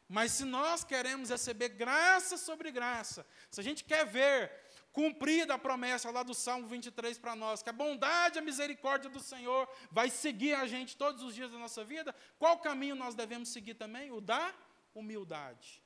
[0.10, 4.52] Mas se nós queremos receber graça sobre graça, se a gente quer ver
[4.92, 9.10] cumprida a promessa lá do Salmo 23 para nós, que a bondade e a misericórdia
[9.10, 13.14] do Senhor vai seguir a gente todos os dias da nossa vida, qual caminho nós
[13.14, 14.12] devemos seguir também?
[14.12, 14.54] O da
[14.96, 15.84] humildade.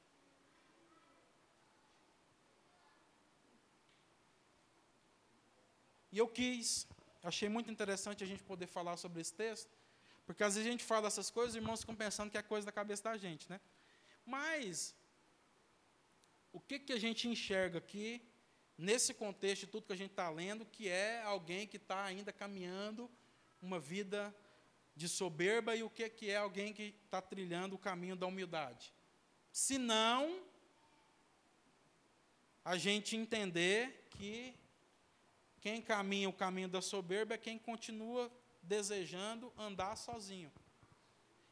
[6.12, 6.88] E eu quis,
[7.24, 9.70] achei muito interessante a gente poder falar sobre esse texto,
[10.26, 12.42] porque às vezes a gente fala essas coisas e os irmãos ficam pensando que é
[12.42, 13.60] coisa da cabeça da gente, né?
[14.26, 14.96] Mas,
[16.54, 18.22] o que, que a gente enxerga aqui,
[18.78, 22.32] nesse contexto de tudo que a gente está lendo, que é alguém que está ainda
[22.34, 23.10] caminhando
[23.62, 24.34] uma vida
[24.96, 28.94] de soberba e o que, que é alguém que está trilhando o caminho da humildade?
[29.52, 30.44] Se não,
[32.64, 34.54] a gente entender que
[35.62, 38.32] quem caminha o caminho da soberba é quem continua
[38.64, 40.52] desejando andar sozinho.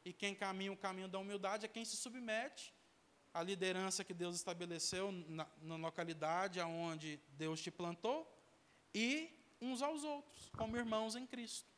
[0.03, 2.73] E quem caminha o caminho da humildade é quem se submete
[3.31, 8.27] à liderança que Deus estabeleceu na, na localidade aonde Deus te plantou
[8.93, 11.69] e uns aos outros, como irmãos em Cristo.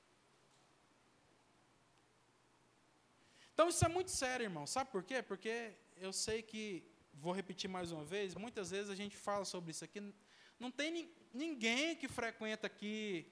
[3.53, 4.65] Então isso é muito sério, irmão.
[4.65, 5.21] Sabe por quê?
[5.21, 9.71] Porque eu sei que, vou repetir mais uma vez, muitas vezes a gente fala sobre
[9.71, 10.01] isso aqui.
[10.57, 10.91] Não tem
[11.33, 13.31] ninguém que frequenta aqui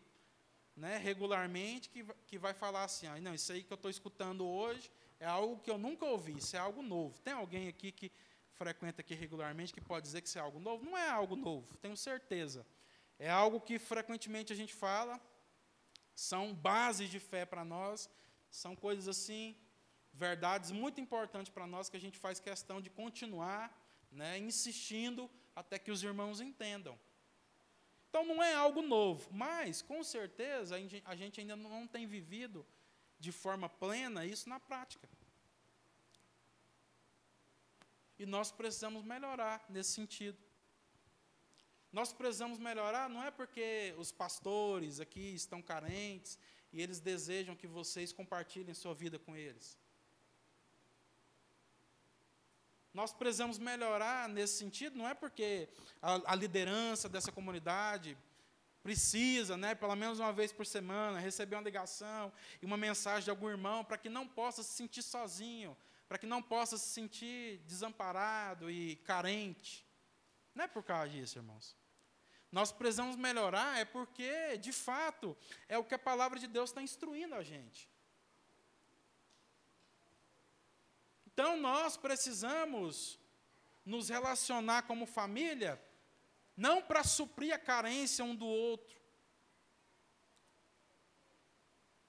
[0.76, 4.48] né, regularmente que, que vai falar assim, ah, não, isso aí que eu estou escutando
[4.48, 7.20] hoje é algo que eu nunca ouvi, isso é algo novo.
[7.20, 8.12] Tem alguém aqui que
[8.54, 10.86] frequenta aqui regularmente que pode dizer que isso é algo novo?
[10.86, 12.66] Não é algo novo, tenho certeza.
[13.18, 15.20] É algo que frequentemente a gente fala,
[16.16, 18.10] são bases de fé para nós,
[18.50, 19.56] são coisas assim,
[20.14, 23.78] verdades muito importantes para nós que a gente faz questão de continuar
[24.10, 26.98] né, insistindo até que os irmãos entendam.
[28.10, 32.66] Então não é algo novo, mas com certeza a gente ainda não tem vivido
[33.20, 35.08] de forma plena isso na prática.
[38.18, 40.38] E nós precisamos melhorar nesse sentido.
[41.92, 46.38] Nós precisamos melhorar não é porque os pastores aqui estão carentes
[46.74, 49.78] e eles desejam que vocês compartilhem sua vida com eles.
[52.94, 55.70] Nós precisamos melhorar nesse sentido, não é porque
[56.02, 58.18] a, a, liderança dessa comunidade
[58.82, 63.30] precisa, né, pelo menos uma vez por semana, receber uma ligação e uma mensagem de
[63.30, 67.60] algum irmão para que não possa se sentir sozinho, para que não possa se sentir
[67.60, 69.86] desamparado e carente.
[70.56, 71.78] Não é por causa disso, irmãos.
[72.52, 76.82] Nós precisamos melhorar é porque, de fato, é o que a palavra de Deus está
[76.82, 77.88] instruindo a gente.
[81.40, 83.18] Então nós precisamos
[83.86, 85.82] nos relacionar como família,
[86.58, 89.00] não para suprir a carência um do outro,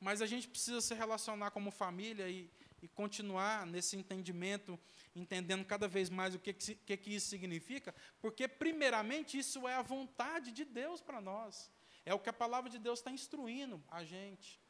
[0.01, 2.51] mas a gente precisa se relacionar como família e,
[2.83, 4.77] e continuar nesse entendimento,
[5.15, 9.83] entendendo cada vez mais o que, que, que isso significa, porque, primeiramente, isso é a
[9.83, 11.71] vontade de Deus para nós,
[12.05, 14.61] é o que a palavra de Deus está instruindo a gente.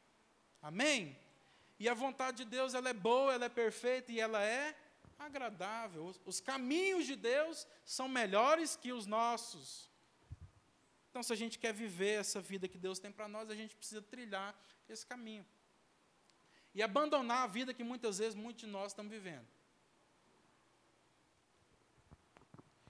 [0.61, 1.17] Amém?
[1.81, 4.77] E a vontade de Deus, ela é boa, ela é perfeita e ela é
[5.17, 6.05] agradável.
[6.05, 9.89] Os, os caminhos de Deus são melhores que os nossos.
[11.09, 13.75] Então, se a gente quer viver essa vida que Deus tem para nós, a gente
[13.75, 14.55] precisa trilhar
[14.87, 15.43] esse caminho.
[16.75, 19.47] E abandonar a vida que muitas vezes muitos de nós estamos vivendo.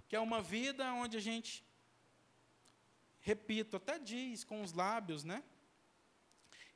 [0.09, 1.65] Que é uma vida onde a gente,
[3.21, 5.41] repito, até diz com os lábios, né?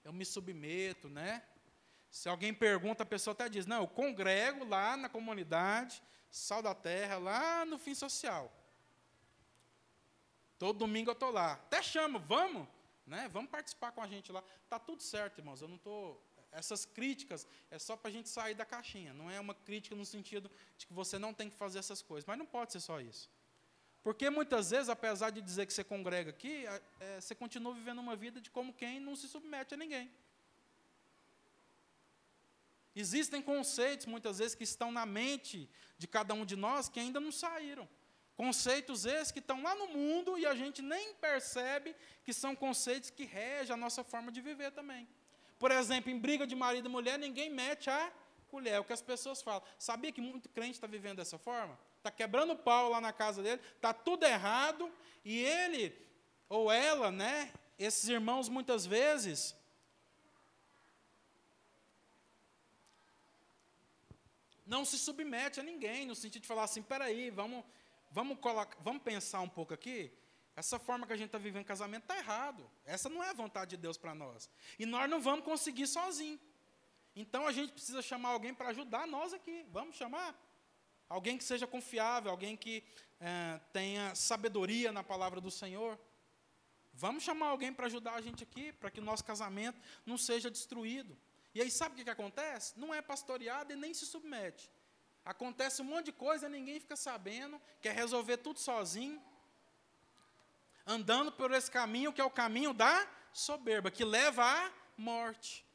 [0.02, 1.44] Eu me submeto, né?
[2.16, 6.02] Se alguém pergunta, a pessoa até diz: Não, eu congrego lá na comunidade,
[6.32, 8.50] sal da terra, lá no fim social.
[10.58, 11.56] Todo domingo eu estou lá.
[11.56, 12.70] Até chamo, vamos,
[13.06, 13.28] né?
[13.34, 14.42] Vamos participar com a gente lá.
[14.70, 15.62] Tá tudo certo, irmãos.
[15.62, 16.26] Eu não estou.
[16.54, 19.14] Essas críticas é só para a gente sair da caixinha.
[19.14, 22.26] Não é uma crítica no sentido de que você não tem que fazer essas coisas.
[22.26, 23.30] Mas não pode ser só isso.
[24.02, 26.64] Porque muitas vezes, apesar de dizer que você congrega aqui,
[27.02, 30.10] é, você continua vivendo uma vida de como quem não se submete a ninguém.
[32.96, 37.20] Existem conceitos, muitas vezes, que estão na mente de cada um de nós que ainda
[37.20, 37.88] não saíram.
[38.36, 43.10] Conceitos esses que estão lá no mundo e a gente nem percebe que são conceitos
[43.10, 45.08] que regem a nossa forma de viver também.
[45.58, 48.12] Por exemplo, em briga de marido e mulher, ninguém mete a
[48.48, 49.64] colher, é o que as pessoas falam.
[49.78, 51.78] Sabia que muito crente está vivendo dessa forma?
[51.98, 54.92] Está quebrando o pau lá na casa dele, está tudo errado,
[55.24, 55.98] e ele,
[56.48, 59.56] ou ela, né, esses irmãos muitas vezes,
[64.66, 67.64] não se submete a ninguém, no sentido de falar assim, peraí, vamos,
[68.12, 70.12] vamos, colocar, vamos pensar um pouco aqui.
[70.56, 72.70] Essa forma que a gente está vivendo casamento está errado.
[72.86, 74.50] Essa não é a vontade de Deus para nós.
[74.80, 76.40] E nós não vamos conseguir sozinho.
[77.16, 79.66] Então a gente precisa chamar alguém para ajudar nós aqui.
[79.72, 80.34] Vamos chamar?
[81.08, 82.84] Alguém que seja confiável, alguém que
[83.20, 86.00] é, tenha sabedoria na palavra do Senhor.
[86.94, 90.50] Vamos chamar alguém para ajudar a gente aqui, para que o nosso casamento não seja
[90.50, 91.18] destruído.
[91.56, 92.78] E aí sabe o que, que acontece?
[92.78, 94.70] Não é pastoreado e nem se submete.
[95.24, 99.24] Acontece um monte de coisa, ninguém fica sabendo, quer resolver tudo sozinho,
[100.86, 105.66] andando por esse caminho que é o caminho da soberba, que leva à morte.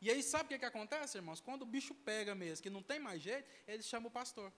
[0.00, 1.40] E aí sabe o que, que acontece, irmãos?
[1.40, 4.52] Quando o bicho pega mesmo, que não tem mais jeito, ele chama o pastor.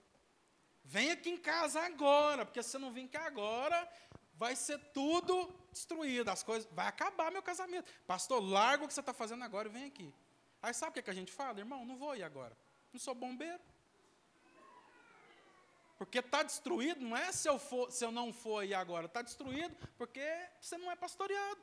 [0.83, 3.89] Vem aqui em casa agora, porque se você não vir cá agora,
[4.35, 7.91] vai ser tudo destruído, as coisas, vai acabar meu casamento.
[8.05, 10.13] Pastor, larga o que você está fazendo agora e vem aqui.
[10.61, 11.59] Aí sabe o que, que a gente fala?
[11.59, 12.55] Irmão, não vou ir agora.
[12.91, 13.61] Não sou bombeiro.
[15.97, 19.21] Porque está destruído, não é se eu, for, se eu não for ir agora, está
[19.21, 20.25] destruído porque
[20.61, 21.61] você não é pastoreado.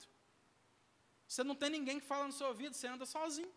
[1.26, 3.52] Você não tem ninguém que fala no seu ouvido, você anda sozinho.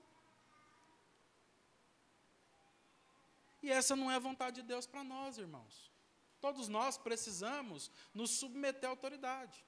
[3.61, 5.91] E essa não é a vontade de Deus para nós, irmãos.
[6.39, 9.65] Todos nós precisamos nos submeter à autoridade.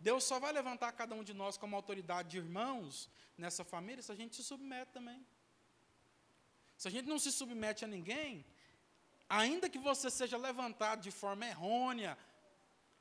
[0.00, 4.12] Deus só vai levantar cada um de nós como autoridade de irmãos nessa família se
[4.12, 5.26] a gente se submete também.
[6.76, 8.44] Se a gente não se submete a ninguém,
[9.28, 12.16] ainda que você seja levantado de forma errônea,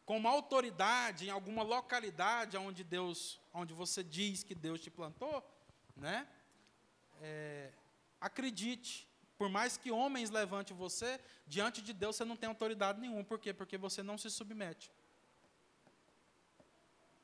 [0.05, 5.43] como autoridade em alguma localidade onde Deus, onde você diz que Deus te plantou,
[5.95, 6.27] né?
[7.21, 7.71] É,
[8.19, 13.23] acredite, por mais que homens levante você, diante de Deus você não tem autoridade nenhuma.
[13.23, 13.53] Por quê?
[13.53, 14.91] Porque você não se submete.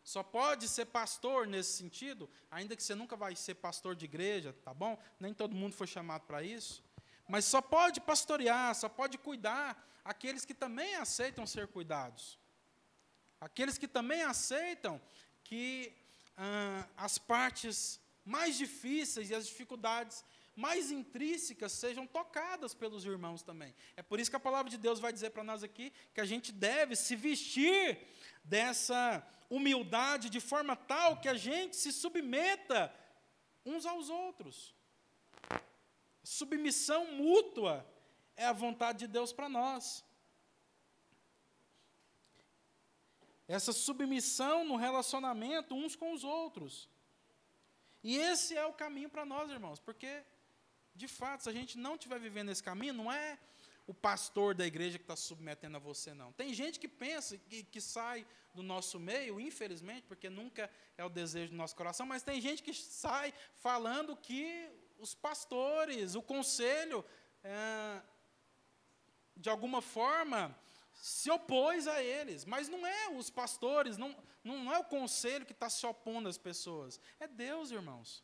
[0.04, 4.54] Só pode ser pastor nesse sentido, ainda que você nunca vai ser pastor de igreja,
[4.64, 5.02] tá bom?
[5.20, 6.84] Nem todo mundo foi chamado para isso.
[7.28, 12.38] Mas só pode pastorear, só pode cuidar aqueles que também aceitam ser cuidados.
[13.40, 15.02] Aqueles que também aceitam
[15.44, 15.96] que
[16.36, 20.24] ah, as partes mais difíceis e as dificuldades
[20.56, 23.74] mais intrínsecas sejam tocadas pelos irmãos também.
[23.96, 26.26] É por isso que a palavra de Deus vai dizer para nós aqui que a
[26.26, 28.00] gente deve se vestir
[28.44, 32.94] dessa humildade de forma tal que a gente se submeta
[33.66, 34.76] uns aos outros.
[36.24, 37.86] Submissão mútua
[38.36, 40.04] é a vontade de Deus para nós.
[43.48, 46.90] Essa submissão no relacionamento uns com os outros.
[48.04, 50.24] E esse é o caminho para nós, irmãos, porque
[50.96, 53.40] de fato, se a gente não estiver vivendo esse caminho, não é
[53.86, 56.32] o pastor da igreja que está submetendo a você, não.
[56.32, 61.10] Tem gente que pensa, que, que sai do nosso meio, infelizmente, porque nunca é o
[61.10, 64.70] desejo do nosso coração, mas tem gente que sai falando que
[65.00, 67.04] os pastores, o conselho,
[67.44, 68.02] é,
[69.36, 70.56] de alguma forma,
[70.94, 72.46] se opôs a eles.
[72.46, 76.38] Mas não é os pastores, não, não é o conselho que está se opondo às
[76.38, 77.00] pessoas.
[77.20, 78.24] É Deus, irmãos.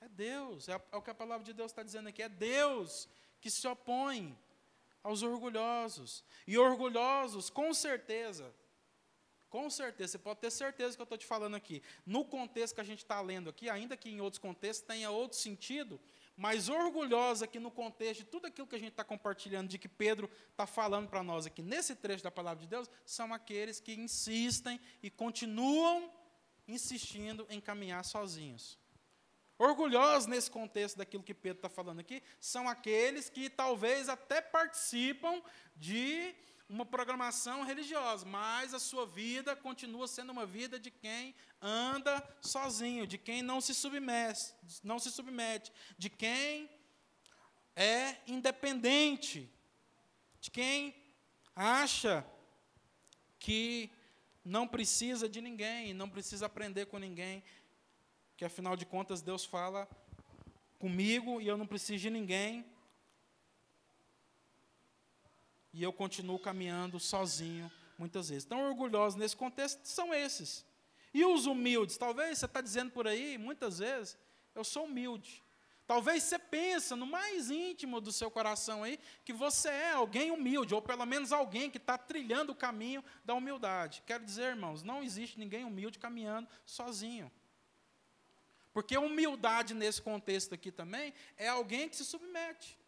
[0.00, 2.22] É Deus, é, é o que a palavra de Deus está dizendo aqui.
[2.22, 3.08] É Deus
[3.40, 4.36] que se opõe
[5.02, 6.24] aos orgulhosos.
[6.46, 8.54] E orgulhosos, com certeza,
[9.48, 11.82] com certeza, você pode ter certeza que eu estou te falando aqui.
[12.04, 15.38] No contexto que a gente está lendo aqui, ainda que em outros contextos tenha outro
[15.38, 15.98] sentido,
[16.36, 19.88] mas orgulhosa aqui no contexto de tudo aquilo que a gente está compartilhando, de que
[19.88, 23.94] Pedro está falando para nós aqui nesse trecho da palavra de Deus, são aqueles que
[23.94, 26.12] insistem e continuam
[26.66, 28.78] insistindo em caminhar sozinhos.
[29.58, 35.42] Orgulhosos nesse contexto daquilo que Pedro está falando aqui, são aqueles que talvez até participam
[35.76, 36.34] de
[36.68, 43.06] uma programação religiosa, mas a sua vida continua sendo uma vida de quem anda sozinho,
[43.06, 44.54] de quem não se submete,
[44.84, 46.70] não se submete, de quem
[47.74, 49.50] é independente,
[50.40, 50.94] de quem
[51.56, 52.24] acha
[53.38, 53.90] que
[54.44, 57.42] não precisa de ninguém, não precisa aprender com ninguém,
[58.38, 59.88] que afinal de contas Deus fala
[60.78, 62.64] comigo e eu não preciso de ninguém.
[65.74, 68.44] E eu continuo caminhando sozinho, muitas vezes.
[68.44, 70.64] Então, orgulhosos nesse contexto são esses.
[71.12, 71.98] E os humildes?
[71.98, 74.16] Talvez você está dizendo por aí, muitas vezes,
[74.54, 75.42] eu sou humilde.
[75.84, 80.74] Talvez você pensa no mais íntimo do seu coração aí que você é alguém humilde,
[80.74, 84.00] ou pelo menos alguém que está trilhando o caminho da humildade.
[84.06, 87.32] Quero dizer, irmãos, não existe ninguém humilde caminhando sozinho.
[88.78, 92.78] Porque humildade nesse contexto aqui também é alguém que se submete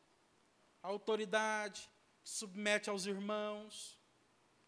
[0.81, 1.91] à autoridade,
[2.23, 3.99] que se submete aos irmãos,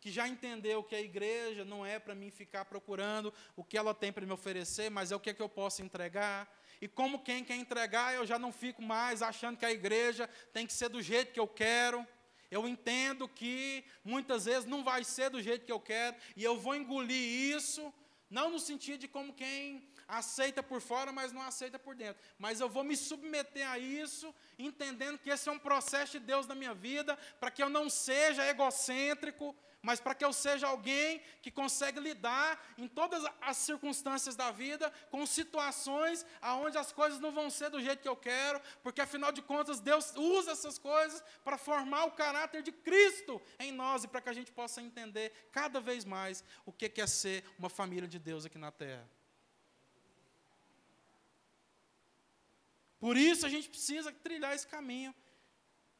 [0.01, 3.95] que já entendeu que a igreja não é para mim ficar procurando o que ela
[3.95, 6.53] tem para me oferecer, mas é o que, é que eu posso entregar.
[6.81, 10.67] E como quem quer entregar, eu já não fico mais achando que a igreja tem
[10.67, 12.05] que ser do jeito que eu quero.
[12.51, 16.59] Eu entendo que muitas vezes não vai ser do jeito que eu quero, e eu
[16.59, 17.95] vou engolir isso
[18.29, 22.23] Não no sentido de como quem aceita por fora, mas não aceita por dentro.
[22.39, 26.47] Mas eu vou me submeter a isso, entendendo que esse é um processo de Deus
[26.47, 31.21] na minha vida, para que eu não seja egocêntrico, mas para que eu seja alguém
[31.41, 37.33] que consegue lidar em todas as circunstâncias da vida, com situações aonde as coisas não
[37.33, 41.25] vão ser do jeito que eu quero, porque afinal de contas Deus usa essas coisas
[41.43, 45.33] para formar o caráter de Cristo em nós e para que a gente possa entender
[45.51, 49.22] cada vez mais o que é ser uma família de Deus aqui na terra.
[53.03, 55.13] Por isso a gente precisa trilhar esse caminho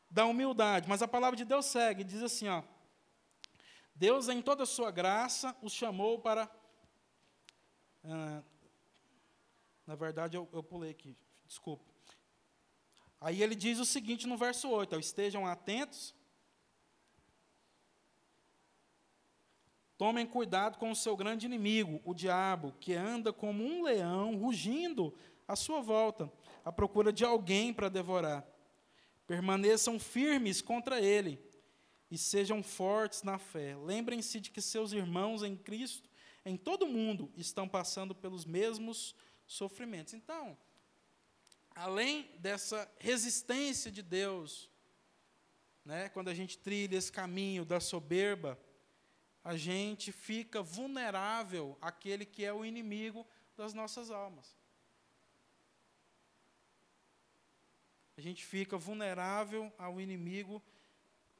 [0.09, 0.89] da humildade.
[0.89, 2.63] Mas a palavra de Deus segue, diz assim, ó.
[3.93, 6.49] Deus, em toda a sua graça, os chamou para.
[9.85, 11.93] Na verdade, eu, eu pulei aqui, desculpa.
[13.21, 16.15] Aí ele diz o seguinte no verso 8: Estejam atentos,
[19.99, 25.13] tomem cuidado com o seu grande inimigo, o diabo, que anda como um leão rugindo
[25.49, 26.33] à sua volta,
[26.65, 28.47] à procura de alguém para devorar.
[29.27, 31.39] Permaneçam firmes contra ele
[32.11, 33.77] e sejam fortes na fé.
[33.77, 36.11] Lembrem-se de que seus irmãos em Cristo,
[36.45, 39.15] em todo o mundo, estão passando pelos mesmos
[39.47, 40.15] sofrimentos.
[40.15, 40.57] Então,
[41.75, 44.69] além dessa resistência de Deus,
[45.85, 48.59] né, quando a gente trilha esse caminho da soberba,
[49.43, 54.57] a gente fica vulnerável àquele que é o inimigo das nossas almas.
[58.23, 60.63] A gente fica vulnerável ao inimigo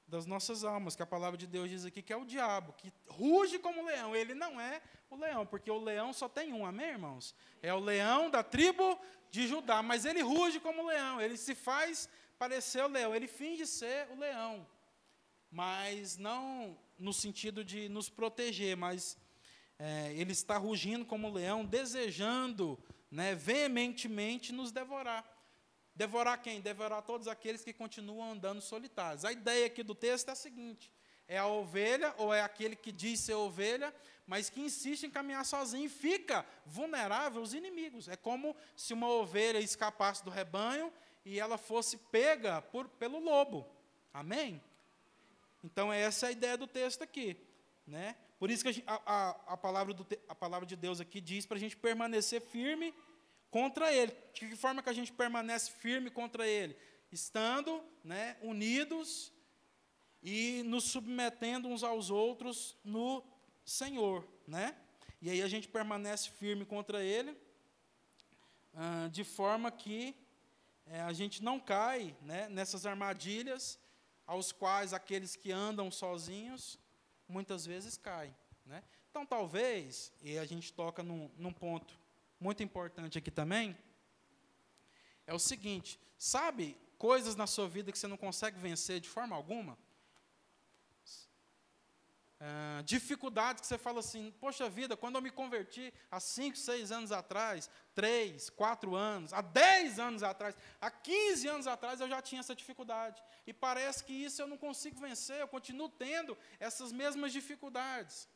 [0.05, 2.93] das nossas almas, que a palavra de Deus diz aqui que é o diabo, que
[3.07, 4.17] ruge como leão.
[4.17, 7.37] Ele não é o leão, porque o leão só tem um, amém, irmãos?
[7.63, 8.99] É o leão da tribo
[9.31, 13.65] de Judá, mas ele ruge como leão, ele se faz parecer o leão, ele finge
[13.65, 14.67] ser o leão,
[15.53, 19.17] mas não no sentido de nos proteger, mas
[19.79, 22.77] é, ele está rugindo como leão, desejando
[23.09, 25.32] né, veementemente nos devorar.
[25.95, 26.61] Devorar quem?
[26.61, 29.25] Devorar todos aqueles que continuam andando solitários.
[29.25, 30.91] A ideia aqui do texto é a seguinte:
[31.29, 33.95] é a ovelha, ou é aquele que diz ser ovelha,
[34.27, 38.09] mas que insiste em caminhar sozinho e fica vulnerável aos inimigos.
[38.09, 40.93] É como se uma ovelha escapasse do rebanho
[41.25, 43.67] e ela fosse pega por, pelo lobo.
[44.13, 44.63] Amém?
[45.63, 47.37] Então, essa é a ideia do texto aqui.
[47.87, 48.17] Né?
[48.39, 51.57] Por isso que a, a, a palavra, do, a palavra de Deus aqui diz para
[51.57, 52.95] a gente permanecer firme
[53.53, 54.13] contra ele.
[54.33, 56.75] De que forma que a gente permanece firme contra ele?
[57.13, 59.31] Estando né, unidos
[60.23, 63.23] e nos submetendo uns aos outros no
[63.65, 64.27] Senhor.
[64.49, 64.75] Né?
[65.21, 67.37] E aí a gente permanece firme contra ele,
[68.75, 70.17] ah, de forma que
[70.87, 73.79] é, a gente não cai né, nessas armadilhas
[74.27, 76.79] aos quais aqueles que andam sozinhos
[77.29, 78.35] muitas vezes caem.
[78.65, 78.83] Né?
[79.11, 82.01] Então, talvez, e a gente toca num, num ponto
[82.43, 83.77] muito importante aqui também,
[85.27, 89.35] é o seguinte: sabe coisas na sua vida que você não consegue vencer de forma
[89.37, 89.79] alguma?
[92.43, 96.91] Uh, dificuldades que você fala assim, poxa vida, quando eu me converti há 5, 6
[96.91, 102.21] anos atrás, 3, 4 anos, há 10 anos atrás, há 15 anos atrás eu já
[102.21, 103.23] tinha essa dificuldade.
[103.47, 108.27] E parece que isso eu não consigo vencer, eu continuo tendo essas mesmas dificuldades.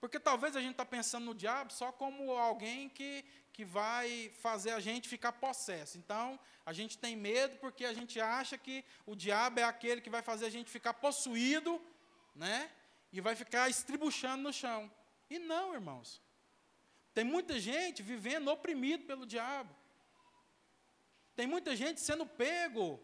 [0.00, 3.22] Porque talvez a gente está pensando no diabo só como alguém que,
[3.52, 5.98] que vai fazer a gente ficar possesso.
[5.98, 10.08] Então, a gente tem medo porque a gente acha que o diabo é aquele que
[10.08, 11.80] vai fazer a gente ficar possuído,
[12.34, 12.70] né?
[13.12, 14.90] E vai ficar estribuchando no chão.
[15.28, 16.22] E não, irmãos.
[17.12, 19.74] Tem muita gente vivendo oprimido pelo diabo.
[21.36, 23.00] Tem muita gente sendo pego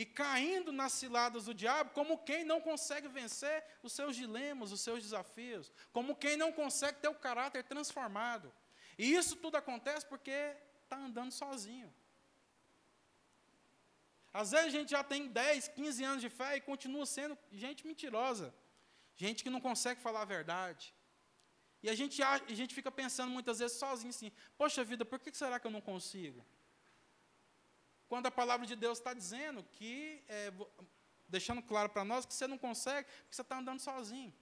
[0.00, 4.80] e caindo nas ciladas do diabo, como quem não consegue vencer os seus dilemas, os
[4.80, 8.50] seus desafios, como quem não consegue ter o caráter transformado.
[8.96, 11.92] E isso tudo acontece porque está andando sozinho.
[14.32, 17.86] Às vezes a gente já tem 10, 15 anos de fé e continua sendo gente
[17.86, 18.54] mentirosa,
[19.18, 20.94] gente que não consegue falar a verdade.
[21.82, 25.30] E a gente, a gente fica pensando muitas vezes sozinho assim: poxa vida, por que
[25.36, 26.42] será que eu não consigo?
[28.10, 30.52] Quando a palavra de Deus está dizendo que, é,
[31.28, 34.34] deixando claro para nós, que você não consegue, porque você está andando sozinho.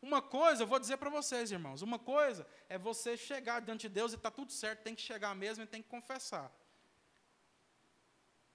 [0.00, 3.94] Uma coisa, eu vou dizer para vocês, irmãos, uma coisa é você chegar diante de
[3.94, 6.48] Deus e está tudo certo, tem que chegar mesmo e tem que confessar.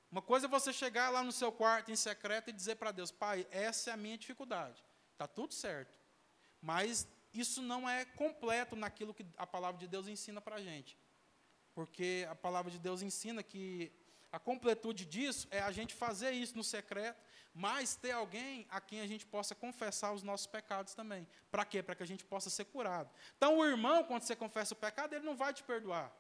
[0.10, 3.12] Uma coisa é você chegar lá no seu quarto em secreto e dizer para Deus,
[3.12, 4.82] Pai, essa é a minha dificuldade.
[5.12, 6.00] Está tudo certo.
[6.62, 10.98] Mas isso não é completo naquilo que a palavra de Deus ensina para a gente.
[11.74, 13.92] Porque a palavra de Deus ensina que
[14.32, 17.22] a completude disso é a gente fazer isso no secreto,
[17.54, 21.28] mas ter alguém a quem a gente possa confessar os nossos pecados também.
[21.52, 21.84] Para quê?
[21.84, 23.10] Para que a gente possa ser curado.
[23.36, 26.16] Então, o irmão, quando você confessa o pecado, ele não vai te perdoar,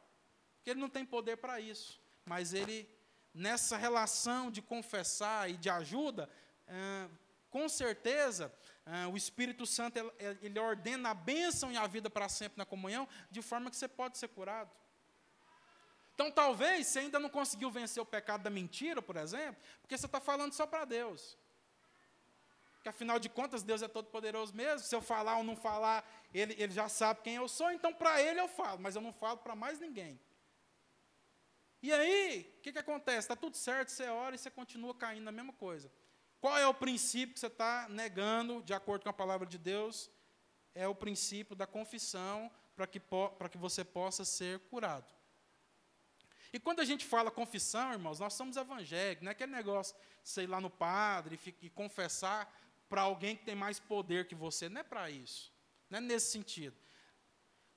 [0.56, 2.02] porque ele não tem poder para isso.
[2.26, 2.88] Mas ele,
[3.34, 6.30] nessa relação de confessar e de ajuda,
[6.68, 7.08] é,
[7.50, 8.54] com certeza,
[8.86, 9.98] é, o Espírito Santo
[10.42, 13.88] ele, ordena a bênção e a vida para sempre na comunhão, de forma que você
[13.88, 14.70] pode ser curado.
[16.14, 20.06] Então, talvez você ainda não conseguiu vencer o pecado da mentira, por exemplo, porque você
[20.06, 21.38] está falando só para Deus.
[22.74, 24.80] Porque, afinal de contas, Deus é todo-poderoso mesmo.
[24.80, 26.04] Se eu falar ou não falar,
[26.34, 29.14] ele, ele já sabe quem eu sou, então para Ele eu falo, mas eu não
[29.14, 30.20] falo para mais ninguém.
[31.82, 33.20] E aí, o que, que acontece?
[33.20, 35.92] Está tudo certo, você ora e você continua caindo na mesma coisa.
[36.40, 40.10] Qual é o princípio que você está negando, de acordo com a palavra de Deus?
[40.74, 45.14] É o princípio da confissão, para que, para que você possa ser curado.
[46.54, 50.46] E quando a gente fala confissão, irmãos, nós somos evangélicos, não é aquele negócio, sei
[50.46, 52.52] lá, no padre e confessar
[52.90, 55.52] para alguém que tem mais poder que você, não é para isso,
[55.90, 56.76] não é nesse sentido.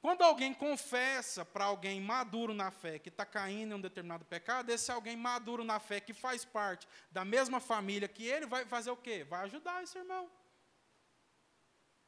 [0.05, 4.71] Quando alguém confessa para alguém maduro na fé que está caindo em um determinado pecado,
[4.71, 8.91] esse alguém maduro na fé que faz parte da mesma família que ele, vai fazer
[8.91, 9.25] o quê?
[9.25, 10.31] Vai ajudar esse irmão.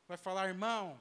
[0.06, 1.00] Vai falar, irmão,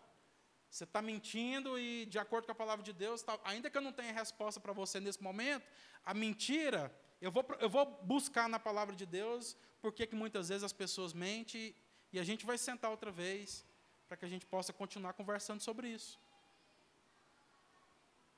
[0.75, 3.81] você está mentindo e, de acordo com a palavra de Deus, tá, ainda que eu
[3.81, 5.65] não tenha resposta para você nesse momento,
[6.03, 10.65] a mentira, eu vou, eu vou buscar na palavra de Deus porque que muitas vezes
[10.65, 11.73] as pessoas mentem
[12.11, 13.63] e a gente vai sentar outra vez
[14.05, 16.19] para que a gente possa continuar conversando sobre isso.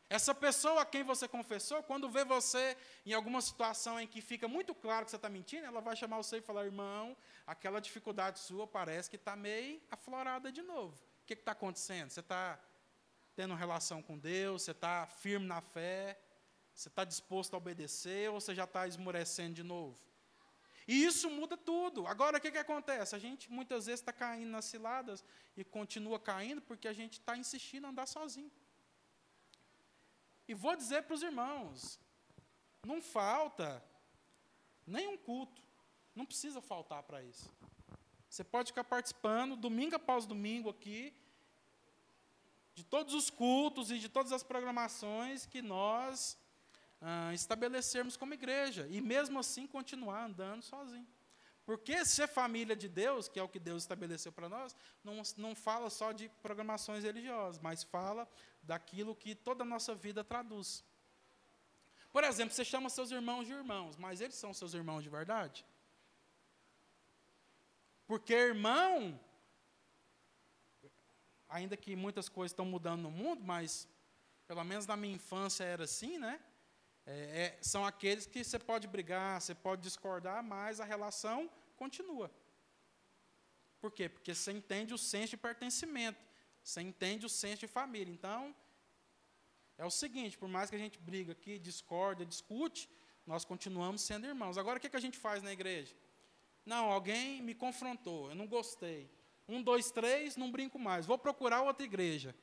[0.07, 4.47] Essa pessoa a quem você confessou, quando vê você em alguma situação em que fica
[4.47, 7.17] muito claro que você está mentindo, ela vai chamar você e falar: irmão,
[7.47, 12.09] aquela dificuldade sua parece que está meio aflorada de novo que está acontecendo?
[12.09, 12.59] Você está
[13.35, 14.63] tendo relação com Deus?
[14.63, 16.19] Você está firme na fé?
[16.73, 18.29] Você está disposto a obedecer?
[18.31, 19.99] Ou você já está esmorecendo de novo?
[20.87, 22.07] E isso muda tudo.
[22.07, 23.13] Agora, o que, que acontece?
[23.13, 25.23] A gente muitas vezes está caindo nas ciladas
[25.55, 28.51] e continua caindo porque a gente está insistindo em andar sozinho.
[30.47, 31.99] E vou dizer para os irmãos:
[32.85, 33.83] não falta
[34.85, 35.61] nenhum culto.
[36.15, 37.51] Não precisa faltar para isso.
[38.29, 41.13] Você pode ficar participando domingo após domingo aqui
[42.75, 46.37] de todos os cultos e de todas as programações que nós
[47.01, 51.07] ah, estabelecermos como igreja e mesmo assim continuar andando sozinho.
[51.65, 55.53] Porque ser família de Deus, que é o que Deus estabeleceu para nós, não, não
[55.53, 58.25] fala só de programações religiosas, mas fala
[58.63, 60.83] daquilo que toda a nossa vida traduz.
[62.09, 65.65] Por exemplo, você chama seus irmãos de irmãos, mas eles são seus irmãos de verdade?
[68.07, 69.19] Porque irmão,
[71.49, 73.87] ainda que muitas coisas estão mudando no mundo, mas
[74.47, 76.39] pelo menos na minha infância era assim, né?
[77.05, 82.31] É, é, são aqueles que você pode brigar, você pode discordar, mas a relação continua.
[83.81, 84.09] Por quê?
[84.09, 86.19] Porque você entende o senso de pertencimento,
[86.63, 88.11] você entende o senso de família.
[88.11, 88.55] Então,
[89.77, 92.89] é o seguinte: por mais que a gente briga aqui, discorda, discute,
[93.25, 94.57] nós continuamos sendo irmãos.
[94.57, 95.93] Agora, o que, que a gente faz na igreja?
[96.67, 99.09] Não, alguém me confrontou, eu não gostei.
[99.47, 101.05] Um, dois, três, não brinco mais.
[101.05, 102.35] Vou procurar outra igreja.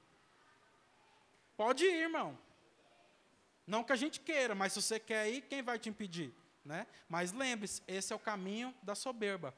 [1.59, 2.39] Pode ir, irmão.
[3.67, 6.33] Não que a gente queira, mas se você quer ir, quem vai te impedir?
[6.65, 6.87] Né?
[7.07, 9.55] Mas lembre-se, esse é o caminho da soberba.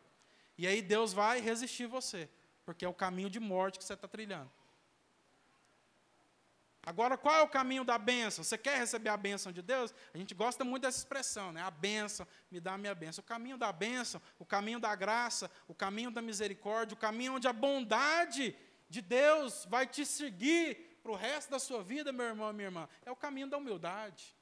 [0.58, 2.28] E aí Deus vai resistir você,
[2.64, 4.50] porque é o caminho de morte que você está trilhando.
[6.86, 8.44] Agora, qual é o caminho da bênção?
[8.44, 9.92] Você quer receber a bênção de Deus?
[10.14, 11.60] A gente gosta muito dessa expressão, né?
[11.60, 13.22] A bênção, me dá a minha bênção.
[13.22, 17.48] O caminho da bênção, o caminho da graça, o caminho da misericórdia, o caminho onde
[17.48, 18.56] a bondade
[18.88, 22.68] de Deus vai te seguir para o resto da sua vida, meu irmão e minha
[22.68, 22.88] irmã.
[23.04, 24.35] É o caminho da humildade.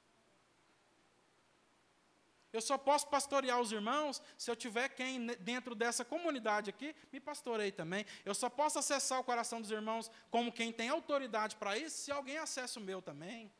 [2.55, 7.19] Eu só posso pastorear os irmãos se eu tiver quem dentro dessa comunidade aqui me
[7.19, 8.05] pastoreie também.
[8.23, 12.13] Eu só posso acessar o coração dos irmãos como quem tem autoridade para isso se
[12.13, 13.51] alguém acessa o meu também.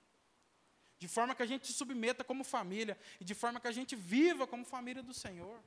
[0.98, 3.98] De forma que a gente se submeta como família e de forma que a gente
[3.98, 5.60] viva como família do Senhor.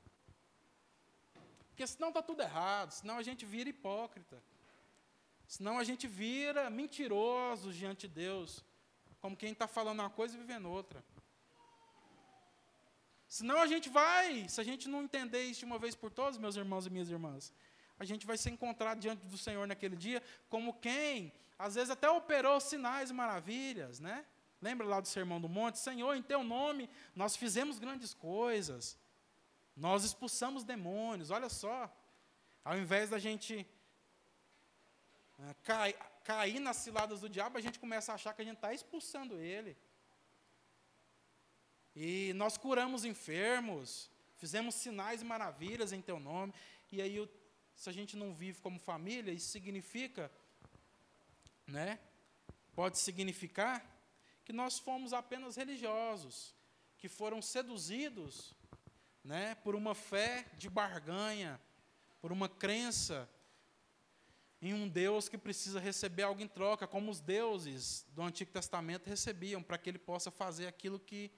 [1.68, 4.42] Porque senão está tudo errado, senão a gente vira hipócrita.
[5.46, 8.64] Senão a gente vira mentiroso diante de Deus,
[9.20, 11.04] como quem está falando uma coisa e vivendo outra.
[13.28, 16.38] Senão a gente vai, se a gente não entender isso de uma vez por todas,
[16.38, 17.52] meus irmãos e minhas irmãs,
[17.98, 22.08] a gente vai se encontrar diante do Senhor naquele dia como quem, às vezes até
[22.08, 24.24] operou sinais e maravilhas, né?
[24.62, 25.78] Lembra lá do Sermão do Monte?
[25.78, 28.98] Senhor, em teu nome nós fizemos grandes coisas.
[29.76, 31.92] Nós expulsamos demônios, olha só.
[32.64, 33.66] Ao invés da gente
[35.38, 38.56] é, cair, cair nas ciladas do diabo, a gente começa a achar que a gente
[38.56, 39.76] está expulsando ele.
[42.00, 46.54] E nós curamos enfermos, Fizemos sinais e maravilhas em teu nome.
[46.92, 47.28] E aí,
[47.74, 50.30] se a gente não vive como família, isso significa,
[51.66, 51.98] né?
[52.72, 53.84] Pode significar
[54.44, 56.54] que nós fomos apenas religiosos,
[56.98, 58.54] que foram seduzidos,
[59.24, 61.60] né, por uma fé de barganha,
[62.20, 63.28] por uma crença
[64.62, 69.08] em um Deus que precisa receber algo em troca, como os deuses do Antigo Testamento
[69.08, 71.30] recebiam, para que ele possa fazer aquilo que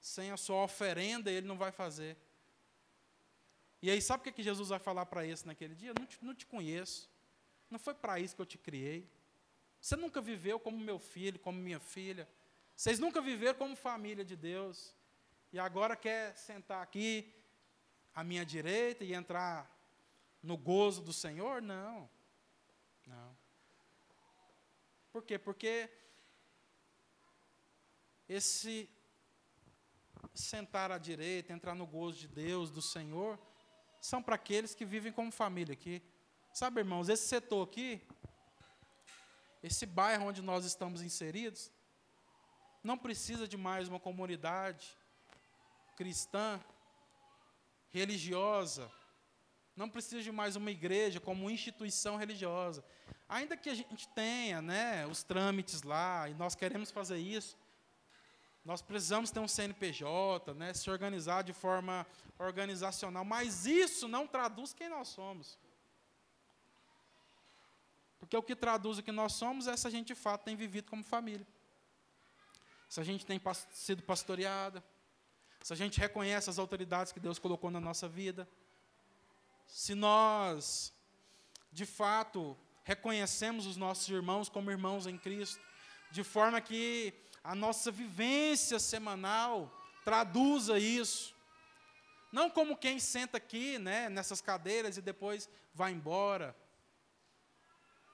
[0.00, 2.16] sem a sua oferenda ele não vai fazer.
[3.80, 5.92] E aí, sabe o que Jesus vai falar para esse naquele dia?
[5.98, 7.08] Não te, não te conheço.
[7.70, 9.08] Não foi para isso que eu te criei.
[9.80, 12.28] Você nunca viveu como meu filho, como minha filha.
[12.74, 14.94] Vocês nunca viveram como família de Deus.
[15.52, 17.32] E agora quer sentar aqui
[18.14, 19.70] à minha direita e entrar
[20.42, 21.62] no gozo do Senhor?
[21.62, 22.10] Não.
[23.06, 23.36] Não.
[25.12, 25.38] Por quê?
[25.38, 25.88] Porque
[28.28, 28.90] esse
[30.42, 33.38] sentar à direita, entrar no gozo de Deus, do Senhor,
[34.00, 36.02] são para aqueles que vivem como família aqui.
[36.52, 38.00] Sabe, irmãos, esse setor aqui,
[39.62, 41.70] esse bairro onde nós estamos inseridos,
[42.82, 44.96] não precisa de mais uma comunidade
[45.96, 46.60] cristã,
[47.90, 48.90] religiosa,
[49.74, 52.84] não precisa de mais uma igreja como instituição religiosa.
[53.28, 57.56] Ainda que a gente tenha né, os trâmites lá, e nós queremos fazer isso,
[58.64, 62.06] nós precisamos ter um CNPJ, né, se organizar de forma
[62.38, 65.58] organizacional, mas isso não traduz quem nós somos.
[68.18, 70.56] Porque o que traduz o que nós somos é se a gente de fato tem
[70.56, 71.46] vivido como família.
[72.88, 73.40] Se a gente tem
[73.72, 74.82] sido pastoreada,
[75.62, 78.48] se a gente reconhece as autoridades que Deus colocou na nossa vida,
[79.66, 80.92] se nós
[81.70, 85.60] de fato reconhecemos os nossos irmãos como irmãos em Cristo,
[86.10, 89.72] de forma que a nossa vivência semanal
[90.04, 91.34] traduza isso.
[92.30, 96.56] Não como quem senta aqui, né, nessas cadeiras e depois vai embora,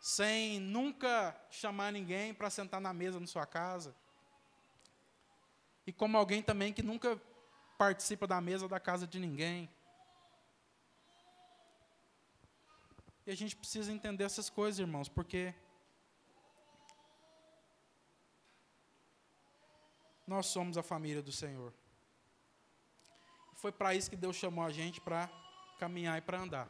[0.01, 3.95] sem nunca chamar ninguém para sentar na mesa na sua casa.
[5.87, 7.21] E como alguém também que nunca
[7.77, 9.69] participa da mesa da casa de ninguém.
[13.27, 15.55] E a gente precisa entender essas coisas, irmãos, porque
[20.27, 21.73] Nós somos a família do Senhor.
[23.57, 25.31] Foi para isso que Deus chamou a gente para
[25.79, 26.69] caminhar e para andar.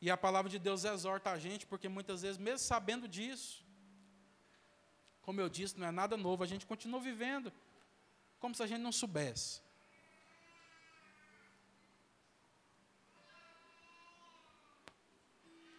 [0.00, 3.64] E a palavra de Deus exorta a gente, porque muitas vezes, mesmo sabendo disso,
[5.22, 7.52] como eu disse, não é nada novo, a gente continua vivendo
[8.40, 9.62] como se a gente não soubesse.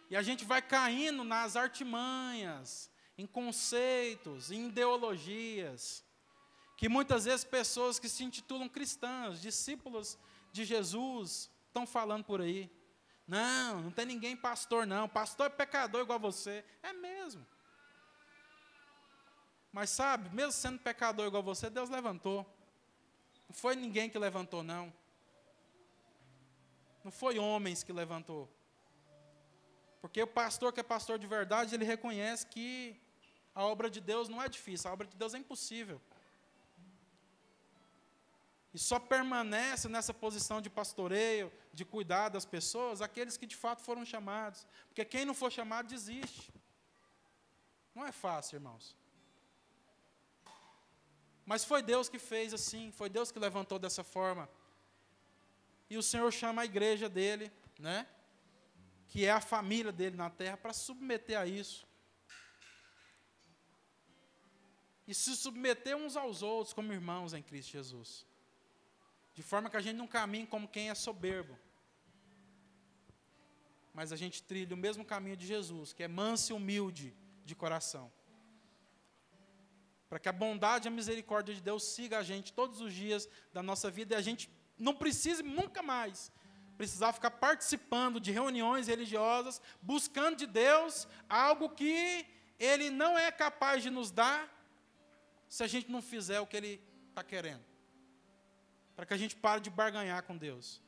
[0.08, 6.04] E a gente vai caindo nas artimanhas, em conceitos, em ideologias,
[6.76, 10.18] que muitas vezes pessoas que se intitulam cristãs, discípulos
[10.52, 12.70] de Jesus, estão falando por aí.
[13.26, 15.08] Não, não tem ninguém pastor, não.
[15.08, 16.64] Pastor é pecador igual você.
[16.82, 17.46] É mesmo.
[19.72, 22.46] Mas sabe, mesmo sendo pecador igual você, Deus levantou.
[23.48, 24.92] Não foi ninguém que levantou, não.
[27.02, 28.48] Não foi homens que levantou.
[30.00, 33.00] Porque o pastor que é pastor de verdade, ele reconhece que
[33.54, 36.00] a obra de Deus não é difícil, a obra de Deus é impossível.
[38.74, 43.80] E só permanece nessa posição de pastoreio, de cuidar das pessoas, aqueles que de fato
[43.82, 44.66] foram chamados.
[44.88, 46.52] Porque quem não for chamado desiste.
[47.94, 48.96] Não é fácil, irmãos.
[51.46, 54.48] Mas foi Deus que fez assim, foi Deus que levantou dessa forma.
[55.88, 58.08] E o Senhor chama a igreja dele, né?
[59.06, 61.86] Que é a família dele na terra, para submeter a isso.
[65.06, 68.26] E se submeter uns aos outros como irmãos em Cristo Jesus.
[69.34, 71.58] De forma que a gente não caminhe como quem é soberbo.
[73.92, 77.54] Mas a gente trilha o mesmo caminho de Jesus, que é manso e humilde de
[77.54, 78.10] coração.
[80.08, 83.28] Para que a bondade e a misericórdia de Deus siga a gente todos os dias
[83.52, 86.32] da nossa vida e a gente não precise nunca mais
[86.76, 92.26] precisar ficar participando de reuniões religiosas, buscando de Deus algo que
[92.58, 94.52] Ele não é capaz de nos dar
[95.54, 97.64] se a gente não fizer o que Ele está querendo.
[98.96, 100.82] Para que a gente pare de barganhar com Deus.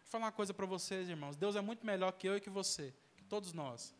[0.00, 1.36] Vou falar uma coisa para vocês, irmãos.
[1.36, 3.94] Deus é muito melhor que eu e que você, que todos nós.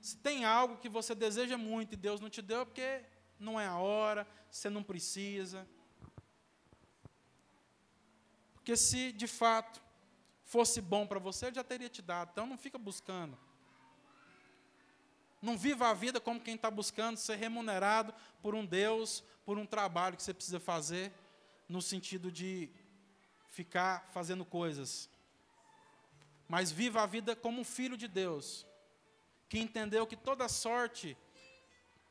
[0.00, 3.04] Se tem algo que você deseja muito e Deus não te deu, é porque
[3.38, 5.64] não é a hora, você não precisa.
[8.52, 9.80] Porque se de fato
[10.42, 12.30] fosse bom para você, Ele já teria te dado.
[12.32, 13.38] Então não fica buscando.
[15.42, 19.66] Não viva a vida como quem está buscando ser remunerado por um Deus, por um
[19.66, 21.12] trabalho que você precisa fazer,
[21.68, 22.70] no sentido de
[23.50, 25.10] ficar fazendo coisas.
[26.48, 28.64] Mas viva a vida como um filho de Deus,
[29.48, 31.16] que entendeu que toda sorte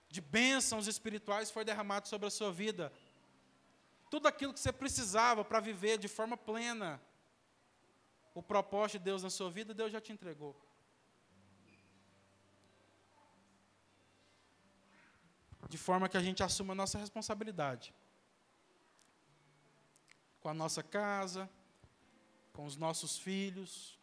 [0.10, 2.92] de bênçãos espirituais foi derramado sobre a sua vida.
[4.10, 7.02] Tudo aquilo que você precisava para viver de forma plena
[8.36, 10.54] o propósito de Deus na sua vida, Deus já te entregou.
[15.74, 17.94] De forma que a gente assuma a nossa responsabilidade
[20.42, 21.50] com a nossa casa,
[22.52, 23.98] com os nossos filhos,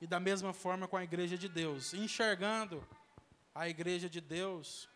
[0.00, 2.86] e da mesma forma com a igreja de Deus, enxergando
[3.54, 4.88] a igreja de Deus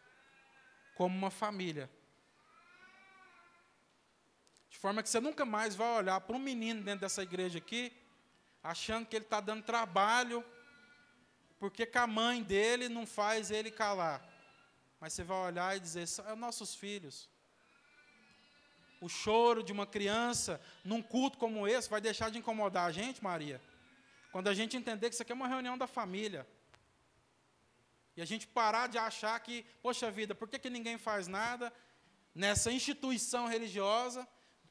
[0.96, 1.88] como uma família.
[4.70, 7.92] De forma que você nunca mais vai olhar para um menino dentro dessa igreja aqui,
[8.62, 10.44] achando que ele está dando trabalho,
[11.60, 14.26] porque que a mãe dele não faz ele calar.
[15.00, 17.28] Mas você vai olhar e dizer: são nossos filhos.
[19.00, 23.22] O choro de uma criança num culto como esse vai deixar de incomodar a gente,
[23.22, 23.62] Maria?
[24.32, 26.46] Quando a gente entender que isso aqui é uma reunião da família.
[28.16, 31.72] E a gente parar de achar que, poxa vida, por que, que ninguém faz nada
[32.34, 34.26] nessa instituição religiosa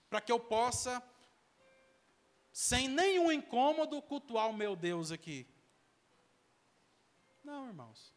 [0.09, 1.01] para que eu possa,
[2.51, 5.47] sem nenhum incômodo, cultuar o meu Deus aqui?
[7.41, 8.16] Não, irmãos.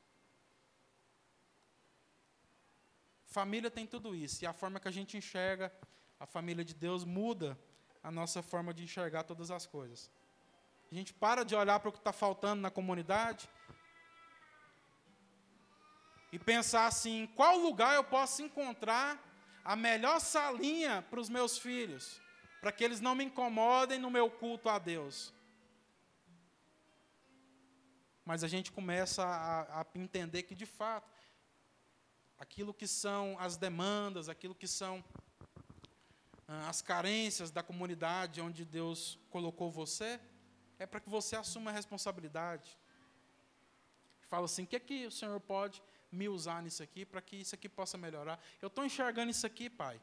[3.30, 4.42] Família tem tudo isso.
[4.42, 5.72] E a forma que a gente enxerga
[6.18, 7.56] a família de Deus muda
[8.02, 10.10] a nossa forma de enxergar todas as coisas.
[10.90, 13.48] A gente para de olhar para o que está faltando na comunidade
[16.32, 19.18] e pensar assim: em qual lugar eu posso encontrar
[19.64, 22.20] a melhor salinha para os meus filhos,
[22.60, 25.32] para que eles não me incomodem no meu culto a Deus.
[28.24, 31.19] Mas a gente começa a, a entender que, de fato,
[32.40, 35.04] aquilo que são as demandas, aquilo que são
[36.48, 40.18] ah, as carências da comunidade onde Deus colocou você,
[40.78, 42.78] é para que você assuma a responsabilidade.
[44.22, 47.36] Fala assim: o que é que o Senhor pode me usar nisso aqui para que
[47.36, 48.42] isso aqui possa melhorar?
[48.62, 50.00] Eu estou enxergando isso aqui, Pai.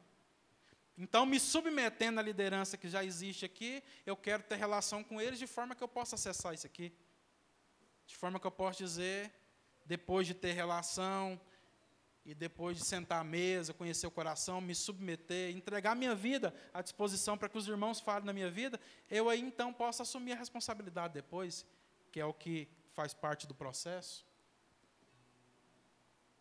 [0.95, 5.39] Então, me submetendo à liderança que já existe aqui, eu quero ter relação com eles
[5.39, 6.93] de forma que eu possa acessar isso aqui.
[8.05, 9.31] De forma que eu possa dizer,
[9.85, 11.39] depois de ter relação,
[12.28, 16.82] e depois de sentar à mesa, conhecer o coração, me submeter, entregar minha vida à
[16.82, 18.78] disposição para que os irmãos falem na minha vida,
[19.09, 21.65] eu aí então posso assumir a responsabilidade depois,
[22.11, 24.25] que é o que faz parte do processo.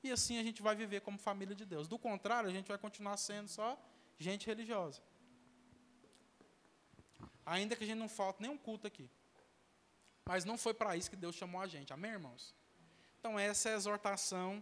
[0.02, 1.86] E assim a gente vai viver como família de Deus.
[1.86, 3.78] Do contrário, a gente vai continuar sendo só
[4.18, 5.00] gente religiosa.
[7.44, 9.08] Ainda que a gente não falte nenhum culto aqui.
[10.24, 11.92] Mas não foi para isso que Deus chamou a gente.
[11.92, 12.52] Amém, irmãos?
[13.20, 14.60] Então, essa é a exortação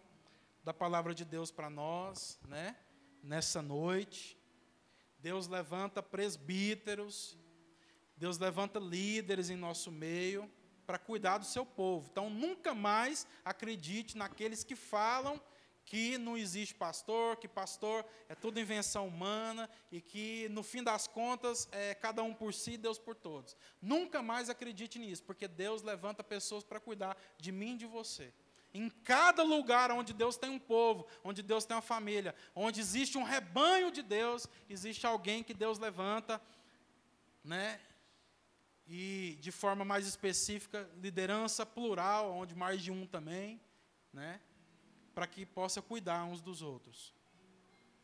[0.64, 2.74] da palavra de Deus para nós, né?
[3.22, 4.36] Nessa noite.
[5.18, 7.38] Deus levanta presbíteros,
[8.16, 10.50] Deus levanta líderes em nosso meio
[10.86, 12.08] para cuidar do seu povo.
[12.10, 15.40] Então, nunca mais acredite naqueles que falam
[15.84, 21.06] que não existe pastor, que pastor é tudo invenção humana e que, no fim das
[21.06, 23.54] contas, é cada um por si, Deus por todos.
[23.80, 28.32] Nunca mais acredite nisso, porque Deus levanta pessoas para cuidar de mim e de você.
[28.74, 33.16] Em cada lugar onde Deus tem um povo, onde Deus tem uma família, onde existe
[33.16, 36.42] um rebanho de Deus, existe alguém que Deus levanta,
[37.44, 37.80] né?
[38.84, 43.60] E de forma mais específica, liderança plural, onde mais de um também,
[44.12, 44.40] né?
[45.14, 47.14] Para que possa cuidar uns dos outros.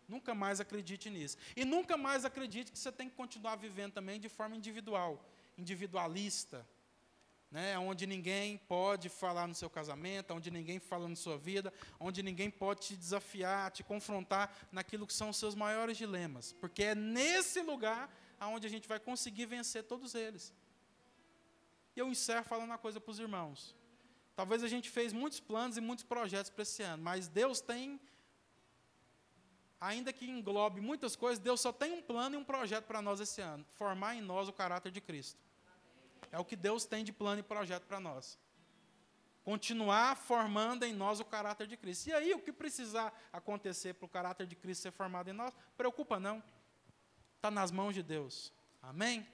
[0.06, 1.36] Nunca mais acredite nisso.
[1.56, 6.64] E nunca mais acredite que você tem que continuar vivendo também de forma individual, individualista
[7.50, 12.22] né, onde ninguém pode falar no seu casamento, onde ninguém fala na sua vida, onde
[12.22, 16.94] ninguém pode te desafiar, te confrontar naquilo que são os seus maiores dilemas, porque é
[16.94, 20.54] nesse lugar aonde a gente vai conseguir vencer todos eles.
[21.96, 23.74] E eu encerro falando uma coisa para os irmãos.
[24.36, 28.00] Talvez a gente fez muitos planos e muitos projetos para esse ano, mas Deus tem,
[29.80, 33.20] ainda que englobe muitas coisas, Deus só tem um plano e um projeto para nós
[33.20, 35.49] esse ano: formar em nós o caráter de Cristo.
[36.30, 38.38] É o que Deus tem de plano e projeto para nós.
[39.42, 42.08] Continuar formando em nós o caráter de Cristo.
[42.08, 45.52] E aí, o que precisar acontecer para o caráter de Cristo ser formado em nós,
[45.76, 46.42] preocupa não.
[47.36, 48.52] Está nas mãos de Deus.
[48.82, 49.26] Amém?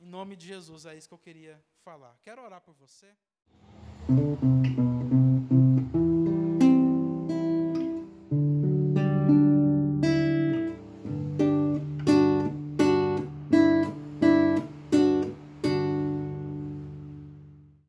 [0.00, 2.16] Em nome de Jesus, é isso que eu queria falar.
[2.22, 3.14] Quero orar por você.